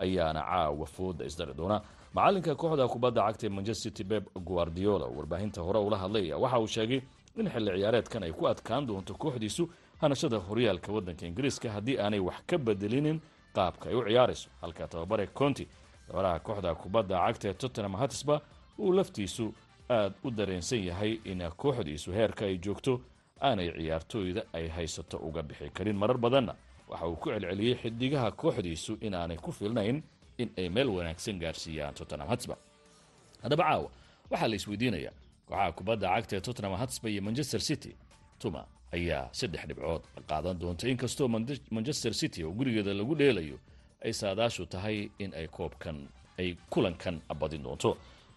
ayaana 0.04 0.42
caawa 0.50 0.86
fooda 0.86 1.26
isdari 1.26 1.54
doonaa. 1.54 1.82
Macalinka 2.14 2.54
kooxda 2.62 2.86
kubadda 2.94 3.22
cagta 3.28 3.44
ee 3.48 3.50
manchester 3.58 3.92
city 3.92 4.04
beb 4.04 4.24
guardiola 4.50 5.06
oo 5.06 5.16
warbaahinta 5.18 5.60
hore 5.66 5.80
ula 5.80 5.98
hadlay 6.04 6.34
waxa 6.44 6.60
uu 6.60 6.68
sheegay 6.76 7.02
in 7.40 7.48
xilli 7.54 7.72
ciyaareedkan 7.80 8.24
ay 8.28 8.32
ku 8.38 8.44
adkaan 8.52 8.86
doonto 8.88 9.14
kooxdiisu 9.24 9.64
hanashada 10.02 10.38
horyaalka 10.48 10.90
waddanka 10.96 11.24
ingiriiska 11.30 11.68
haddii 11.76 11.98
aanay 12.04 12.20
wax 12.28 12.36
ka 12.50 12.58
bedelinin 12.58 13.18
qaabka 13.56 13.86
ay 13.90 13.96
u 13.96 14.02
ciyaarayso. 14.08 14.48
Halka 14.62 14.88
tababare 14.92 15.26
conti 15.40 15.66
dabaraha 16.08 16.40
kooxda 16.48 16.70
kubadda 16.82 17.16
cagta 17.26 17.46
ee 17.50 17.54
tottenham 17.62 17.96
hatsba 18.02 18.36
uu 18.86 18.92
laftiisu 18.98 19.46
aada 19.90 20.16
u 20.24 20.32
dareensan 20.32 20.82
yahay 20.90 21.14
in 21.32 21.40
kooxdiisu 21.62 22.10
heerka 22.18 22.44
ay 22.50 22.56
joogto 22.66 22.94
aanay 23.48 23.70
ciyaartooyda 23.78 24.42
ay 24.58 24.68
haysato 24.76 25.18
uga 25.18 25.42
bixi 25.48 25.70
karin. 25.78 25.98
Marar 26.02 26.18
badanna 26.18 26.54
waxa 26.90 27.06
uu 27.08 27.16
ku 27.16 27.30
celceliyey 27.30 27.76
xidigaha 27.82 28.30
kooxdiisu 28.42 28.94
inaanay 29.08 29.38
ku 29.38 29.52
filnayn 29.52 29.98
in 30.38 30.50
ay 30.58 30.70
meel 30.70 30.90
wanaagsan 30.90 31.40
gaarsiiyaan 31.44 31.94
tottenham 32.00 32.28
hatsba 32.34 32.56
haddaba 33.44 33.64
caawa 33.70 33.90
waxaa 34.32 34.48
la 34.52 34.56
isweydiinayaa 34.60 35.14
kooxaha 35.48 35.72
kubadda 35.78 36.08
cagta 36.16 36.34
ee 36.38 36.42
tottenham 36.48 36.74
hatsba 36.82 37.08
iyo 37.10 37.22
manchester 37.28 37.60
city. 37.70 37.92
Tuma 38.40 38.62
ayaa 38.96 39.30
saddex 39.40 39.62
dhibcood 39.70 40.02
qaadan 40.30 40.58
doonta 40.62 40.86
inkastoo 40.92 41.28
manchester 41.76 42.14
city 42.22 42.40
oo 42.44 42.52
gurigeeda 42.58 42.94
lagu 42.94 43.16
dheelayo 43.16 43.58
ay 44.06 44.14
saadaashu 44.14 44.66
tahay 44.66 45.10
in 45.24 45.32
ay 45.40 45.48
koobkan 45.48 45.98
ay 46.40 46.50
kulankan 46.74 47.16
badin 47.42 47.64
doonto 47.64 47.92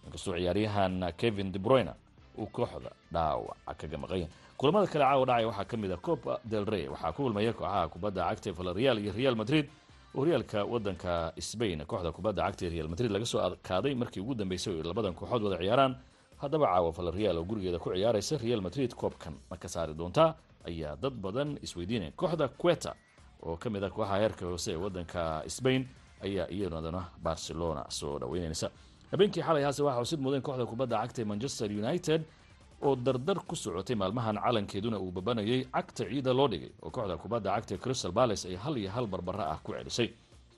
inkastoo 0.05 0.33
ciyaaryahan 0.37 1.13
kevin 1.17 1.51
debroyne 1.51 1.93
uu 2.37 2.47
kooxda 2.55 2.91
dhaawaca 3.13 3.73
kaga 3.81 3.97
maqanya 3.97 4.27
kulamada 4.57 4.87
kale 4.87 5.03
caawa 5.05 5.25
dhacay 5.25 5.45
waxaa 5.45 5.65
ka 5.71 5.77
mid 5.77 5.91
ah 5.91 5.97
copa 6.07 6.39
del 6.51 6.65
rey 6.65 6.87
waxaa 6.87 7.11
ku 7.11 7.23
kulmaya 7.23 7.53
kooxaha 7.53 7.87
kubadda 7.93 8.21
cagta 8.29 8.49
ee 8.49 8.53
valerial 8.59 8.97
iyo 9.03 9.11
real 9.19 9.35
madrid. 9.35 9.65
Oo 10.15 10.21
horyaalka 10.21 10.59
waddanka 10.65 11.33
sbain 11.49 11.79
kooxda 11.85 12.11
kubadda 12.17 12.41
cagta 12.47 12.65
ee 12.65 12.69
real 12.75 12.87
madrid 12.93 13.11
laga 13.11 13.25
soo 13.25 13.39
adkaaday 13.47 13.93
markii 14.01 14.21
ugu 14.23 14.33
dambeysay 14.35 14.73
oo 14.73 14.83
labadan 14.83 15.13
kooxood 15.19 15.43
wada 15.43 15.57
ciyaaraan. 15.63 15.93
Haddaba 16.41 16.65
caawa 16.73 16.89
valerial 16.97 17.37
oo 17.37 17.43
gurigeeda 17.49 17.79
ku 17.79 17.89
ciyaaraysa 17.93 18.37
real 18.45 18.61
madrid 18.61 18.91
koobkan 19.01 19.33
ma 19.49 19.57
ka 19.57 19.67
saari 19.67 19.93
doontaa 19.93 20.29
ayaa 20.69 20.95
dad 21.03 21.13
badan 21.25 21.57
isweydiinaya 21.65 22.11
kooxda 22.21 22.47
queta 22.61 22.91
oo 23.45 23.57
ka 23.61 23.69
mid 23.69 23.83
ah 23.83 23.89
kooxaha 23.89 24.17
heerka 24.21 24.43
hoose 24.45 24.71
ee 24.73 24.75
waddanka 24.85 25.43
sbain 25.57 25.83
ayaa 26.25 26.47
iyadana 26.55 27.01
barcelona 27.23 27.85
soo 27.89 28.19
dhaweynaysa 28.19 28.67
habeenkii 29.11 29.41
xalay 29.47 29.63
haase 29.63 29.81
waxaa 29.83 30.03
xusid 30.03 30.19
mudan 30.25 30.41
kooxda 30.47 30.65
kubadda 30.71 30.95
cagta 31.01 31.21
ee 31.21 31.25
manchester 31.31 31.69
united 31.83 32.21
oo 32.87 32.95
dardar 32.95 33.37
ku 33.47 33.55
socotay 33.55 33.95
maalmahan 34.01 34.37
calankeeduna 34.45 34.97
uu 34.99 35.11
babanayay 35.11 35.61
cagta 35.75 36.03
ciida 36.09 36.33
loo 36.33 36.47
dhigay 36.51 36.71
oo 36.83 36.89
kooxda 36.95 37.15
kubadda 37.23 37.49
cagta 37.55 37.71
ee 37.75 37.77
crystal 37.83 38.11
palace 38.19 38.43
ay 38.49 38.55
hal 38.63 38.75
iyo 38.77 38.89
hal 38.95 39.07
barbara 39.07 39.43
ah 39.53 39.59
ku 39.63 39.71
celisay. 39.73 40.09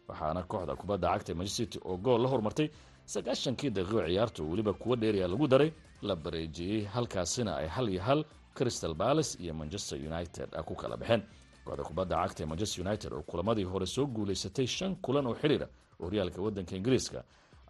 Waxaana 0.09 0.41
kooxda 0.51 0.73
kubadda 0.81 1.07
cagta 1.13 1.29
ee 1.31 1.35
manchester 1.39 1.65
city 1.65 1.77
oo 1.85 1.97
gool 2.05 2.21
la 2.23 2.29
hormartay 2.33 2.67
sagaashankii 3.13 3.69
daqiiqo 3.77 4.01
ciyaarta 4.07 4.39
oo 4.43 4.49
weliba 4.51 4.73
kuwa 4.73 4.95
dheeriya 5.01 5.27
lagu 5.27 5.47
daray 5.47 5.71
la 6.01 6.15
bareejiyey 6.15 6.81
halkaasina 6.93 7.51
ay 7.61 7.67
hal 7.75 7.87
iyo 7.93 8.01
hal 8.07 8.19
crystal 8.57 8.93
palace 8.95 9.31
iyo 9.43 9.53
manchester 9.53 9.97
united 10.11 10.49
ku 10.67 10.73
kala 10.75 10.97
baxeen. 10.97 11.21
Kooxda 11.65 11.83
kubadda 11.89 12.15
cagta 12.23 12.39
ee 12.43 12.45
manchester 12.51 12.79
united 12.85 13.11
oo 13.13 13.21
kulamadii 13.29 13.63
hore 13.71 13.85
soo 13.85 14.05
guulaysatay 14.15 14.67
shan 14.67 14.95
kulan 15.05 15.25
oo 15.29 15.35
xidhiira 15.41 15.67
oo 15.99 16.05
horyaalka 16.05 16.39
waddanka 16.45 16.73
ingiriiska 16.79 17.19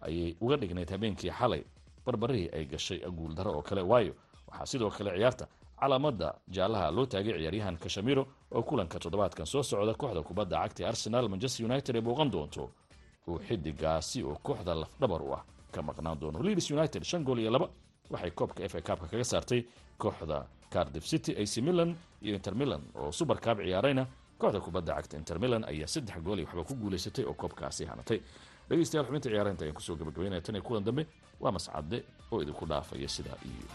ayay 0.06 0.36
uga 0.40 0.56
dhignayd 0.56 0.90
habeenkii 0.90 1.30
xalay. 1.30 1.62
Barbarihii 2.06 2.48
ay 2.56 2.64
gashay 2.66 2.98
guuldaro 3.10 3.52
oo 3.58 3.62
kale. 3.62 3.82
Waayo 3.82 4.14
waxaa 4.48 4.66
sidoo 4.66 4.90
kale 4.90 5.10
ciyaarta 5.16 5.46
calaamada 5.80 6.34
jaalaha 6.48 6.90
loo 6.90 7.06
taagay 7.06 7.34
ciyaaryahan 7.38 7.76
kashamiro 7.76 8.22
oo 8.52 8.62
kulanka 8.62 8.98
toddobaadkan 8.98 9.46
soo 9.46 9.62
socda 9.62 9.94
kooxda 9.94 10.22
kubadda 10.22 10.56
cagta 10.62 10.88
arsenal 10.88 11.28
manchester 11.28 11.64
united 11.66 11.96
ay 11.96 12.02
booqan 12.02 12.30
doonto 12.30 12.70
uu 13.28 13.38
xidigaasi 13.48 14.22
oo 14.22 14.36
kooxda 14.42 14.74
lafdhabar 14.74 15.22
u 15.22 15.32
ah. 15.34 15.42
Ka 15.72 15.82
maqnaan 15.82 16.18
doono 16.20 16.42
leeds 16.42 16.70
united 16.70 17.02
shan 17.04 17.22
gool 17.24 17.38
iyo 17.38 17.50
laba. 17.50 17.68
Waxay 18.10 18.30
koobka 18.30 18.64
f 18.64 18.74
a 18.74 18.80
kaabka 18.80 19.06
kaga 19.08 19.24
saartay 19.24 19.60
kooxda 19.98 20.46
cardiff 20.70 21.06
city 21.06 21.32
ac 21.42 21.62
milan 21.62 21.94
iyo 22.22 22.34
inter 22.36 22.54
milan 22.54 22.82
oo 22.98 23.12
super 23.12 23.38
kaab 23.40 23.58
ciyaarayna. 23.62 24.04
Kooxda 24.38 24.60
kubadda 24.60 24.92
cagta 24.98 25.16
inter 25.16 25.38
milan 25.38 25.64
ayaa 25.64 25.86
saddex 25.86 26.18
gool 26.26 26.38
iyo 26.38 26.46
waxba 26.46 26.64
ku 26.68 26.74
guulaysatay 26.74 27.24
oo 27.24 27.34
koobkaasi 27.34 27.84
hanatay 27.86 28.18
dhegeystayaal 28.70 29.06
xubinta 29.08 29.28
ciyaaraynta 29.32 29.62
ayaan 29.64 29.78
ku 29.78 29.82
soo 29.86 29.96
gabagabaynaya 30.00 30.44
tan 30.46 30.56
iyo 30.56 30.64
kulan 30.68 30.84
dambe 30.88 31.02
waa 31.42 31.52
mascade 31.56 31.98
oo 32.32 32.38
idinku 32.42 32.64
dhaafaya 32.70 33.08
sidaa 33.16 33.38
iyo 33.50 33.66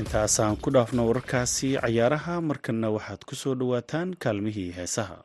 intaasaan 0.00 0.56
ku 0.62 0.68
dhaafno 0.74 1.02
wararkaasi 1.08 1.68
cayaaraha 1.82 2.34
markanna 2.48 2.88
waxaad 2.96 3.20
ku 3.28 3.34
soo 3.42 3.54
dhowaataan 3.60 4.08
kaalmihii 4.22 4.70
heesaha 4.78 5.18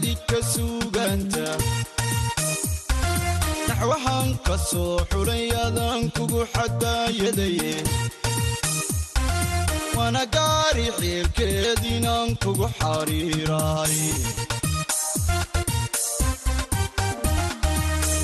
murtida 0.00 0.20
xididka 0.30 0.40
suugaanta 0.52 1.46
naxwahaan 3.68 4.30
ka 4.46 4.56
soo 4.58 4.98
xulay 5.10 5.50
adaan 5.66 6.10
kugu 6.16 6.42
xadaayadaye 6.54 7.74
waana 9.96 10.22
gaari 10.34 10.86
xiilkeed 10.98 11.82
inaan 11.96 12.30
kugu 12.42 12.66
xariiraay 12.78 13.96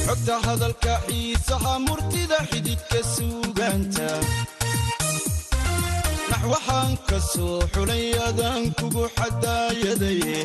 xogta 0.07 0.35
hadalka 0.47 0.95
xiisaha 1.07 1.73
murtida 1.87 2.39
xididka 2.51 3.01
suugaanta 3.15 4.09
naxwahaan 6.31 6.93
ka 7.09 7.19
soo 7.33 7.61
xulay 7.75 8.07
adaan 8.29 8.65
kugu 8.79 9.05
xadaayadaye 9.17 10.39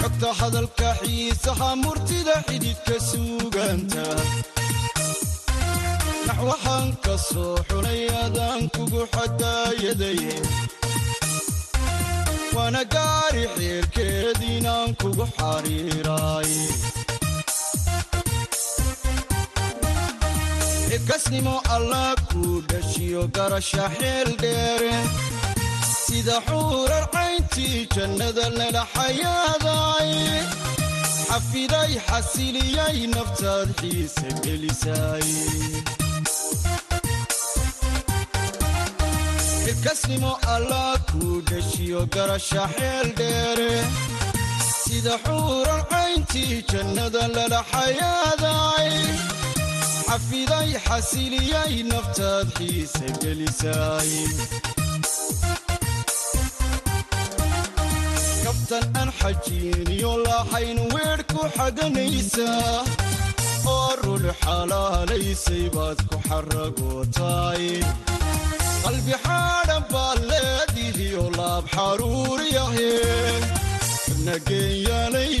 xogta 0.00 0.30
hadalka 0.40 0.88
xiisaha 1.02 1.68
murtida 1.82 2.34
xididka 2.48 2.96
suugaanta 3.10 4.04
naxwahaan 6.26 6.88
ka 7.04 7.14
soo 7.28 7.56
xulay 7.68 8.02
adaan 8.24 8.62
kugu 8.74 9.02
xadaayadaye 9.14 10.34
waana 12.54 12.82
gaari 12.94 13.44
xiilkeed 13.56 14.38
inaan 14.54 14.90
kugu 15.00 15.26
xariiraay 15.36 16.52
xilkasnimo 20.88 21.56
allah 21.76 22.08
kuu 22.30 22.56
dhashiyo 22.70 23.22
garasha 23.36 23.84
xeel 23.98 24.28
dheere. 24.42 24.94
Sida 26.04 26.36
xuurar 26.48 27.04
cayntii 27.50 27.88
jannada 27.94 28.48
lala 28.58 28.84
xayaaday 28.94 30.10
xafiday 31.28 31.92
xasiliyay 32.08 32.98
naftaad 33.14 33.68
xiise 33.80 34.28
gelisay. 34.44 35.28
Xilkasnimo 39.64 40.32
allah 40.54 40.98
kuu 41.10 41.40
dhashiyo 41.50 42.06
garasha 42.14 42.64
xeel 42.76 43.08
dheere. 43.18 43.72
Sida 44.82 45.14
xuurar 45.24 45.82
cayntii 45.90 46.64
jannada 46.72 47.22
lala 47.36 47.60
xayaaday 47.72 48.90
xafiday 50.08 50.70
xasiliyay 50.86 51.74
naftaad 51.92 52.48
xiise 52.58 53.06
gelisay 53.22 54.10
kabtan 58.70 58.86
aan 59.00 59.10
xajiiniyo 59.18 60.12
lahayn 60.24 60.78
weedh 60.94 61.22
ku 61.32 61.42
xaganaysaa 61.56 62.86
oo 63.74 63.90
rul 64.02 64.26
xalaalaysay 64.42 65.64
baad 65.74 65.98
ku 66.08 66.16
xaragootaay 66.28 67.64
qalbi 68.84 69.14
xaadhan 69.26 69.82
baad 69.92 70.18
leedihiyo 70.30 71.24
laab 71.38 71.64
xaruuriyahe 71.74 72.92
nageenyaalay 74.26 75.34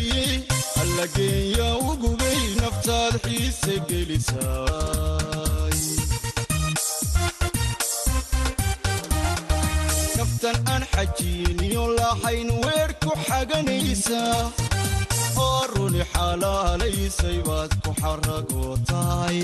alla 0.82 1.06
geenya 1.16 1.68
ugubay 1.90 2.40
naftaad 2.62 3.14
xiise 3.26 3.74
gelisaay 3.88 5.49
naftan 10.42 10.58
aan 10.72 10.84
xajiiniyo 10.94 11.84
lahayn 11.98 12.48
weedh 12.64 12.94
ku 13.04 13.10
xaganaysaa 13.26 14.52
oo 15.44 15.60
runi 15.72 16.02
xalaalaysay 16.12 17.38
baad 17.48 17.72
ku 17.84 17.90
xaragootaay 18.00 19.40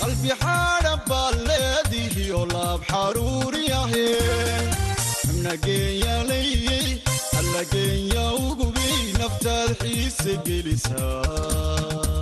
qalbi 0.00 0.30
xaadhan 0.42 1.00
baad 1.10 1.34
leedihiyo 1.48 2.40
laab 2.54 2.80
xaruuriyahe 2.90 4.06
nageenyaalayey 5.44 6.88
alla 7.38 7.62
geenya 7.72 8.24
ugubay 8.46 8.96
naftaad 9.20 9.70
xiise 9.82 10.32
gelisaay 10.46 12.13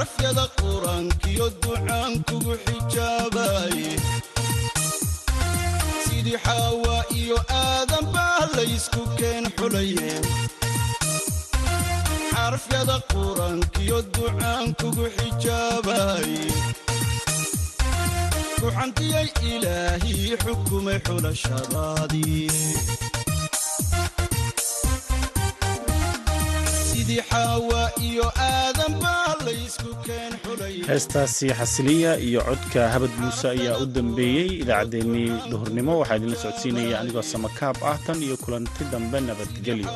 xarafyada 0.00 0.44
qur'aankiyo 0.60 1.46
ducaan 1.62 2.12
kugu 2.28 2.54
xijaabaye 2.64 3.90
sidii 6.04 6.38
xaawa 6.44 6.96
iyo 7.20 7.36
aadan 7.62 8.06
baa 8.14 8.44
laysku 8.56 9.02
keen 9.18 9.44
xulaye 9.58 10.12
xarafyada 12.32 12.96
qur'aankiyo 13.12 13.98
ducaan 14.14 14.66
kugu 14.80 15.04
xijaabaye 15.16 16.44
kuxantiyay 18.60 19.28
ilaahii 19.52 20.32
xukumay 20.44 20.98
xulashadaadii 21.06 22.48
heestaasi 30.88 31.46
xasiliya 31.58 32.12
iyo 32.26 32.40
codka 32.48 32.80
habad 32.94 33.12
muuse 33.20 33.46
ayaa 33.54 33.78
u 33.82 33.86
dambeeyey 33.86 34.48
idaacaddeenii 34.62 35.28
duhurnimo. 35.50 35.92
Waxaa 36.00 36.16
idinla 36.18 36.36
socodsiinaya 36.42 37.00
anigoo 37.00 37.22
samakaab 37.32 37.76
ah 37.90 37.98
tan 38.06 38.18
iyo 38.26 38.36
kulanti 38.44 38.82
dambe 38.92 39.18
nabadgelyo 39.20 39.90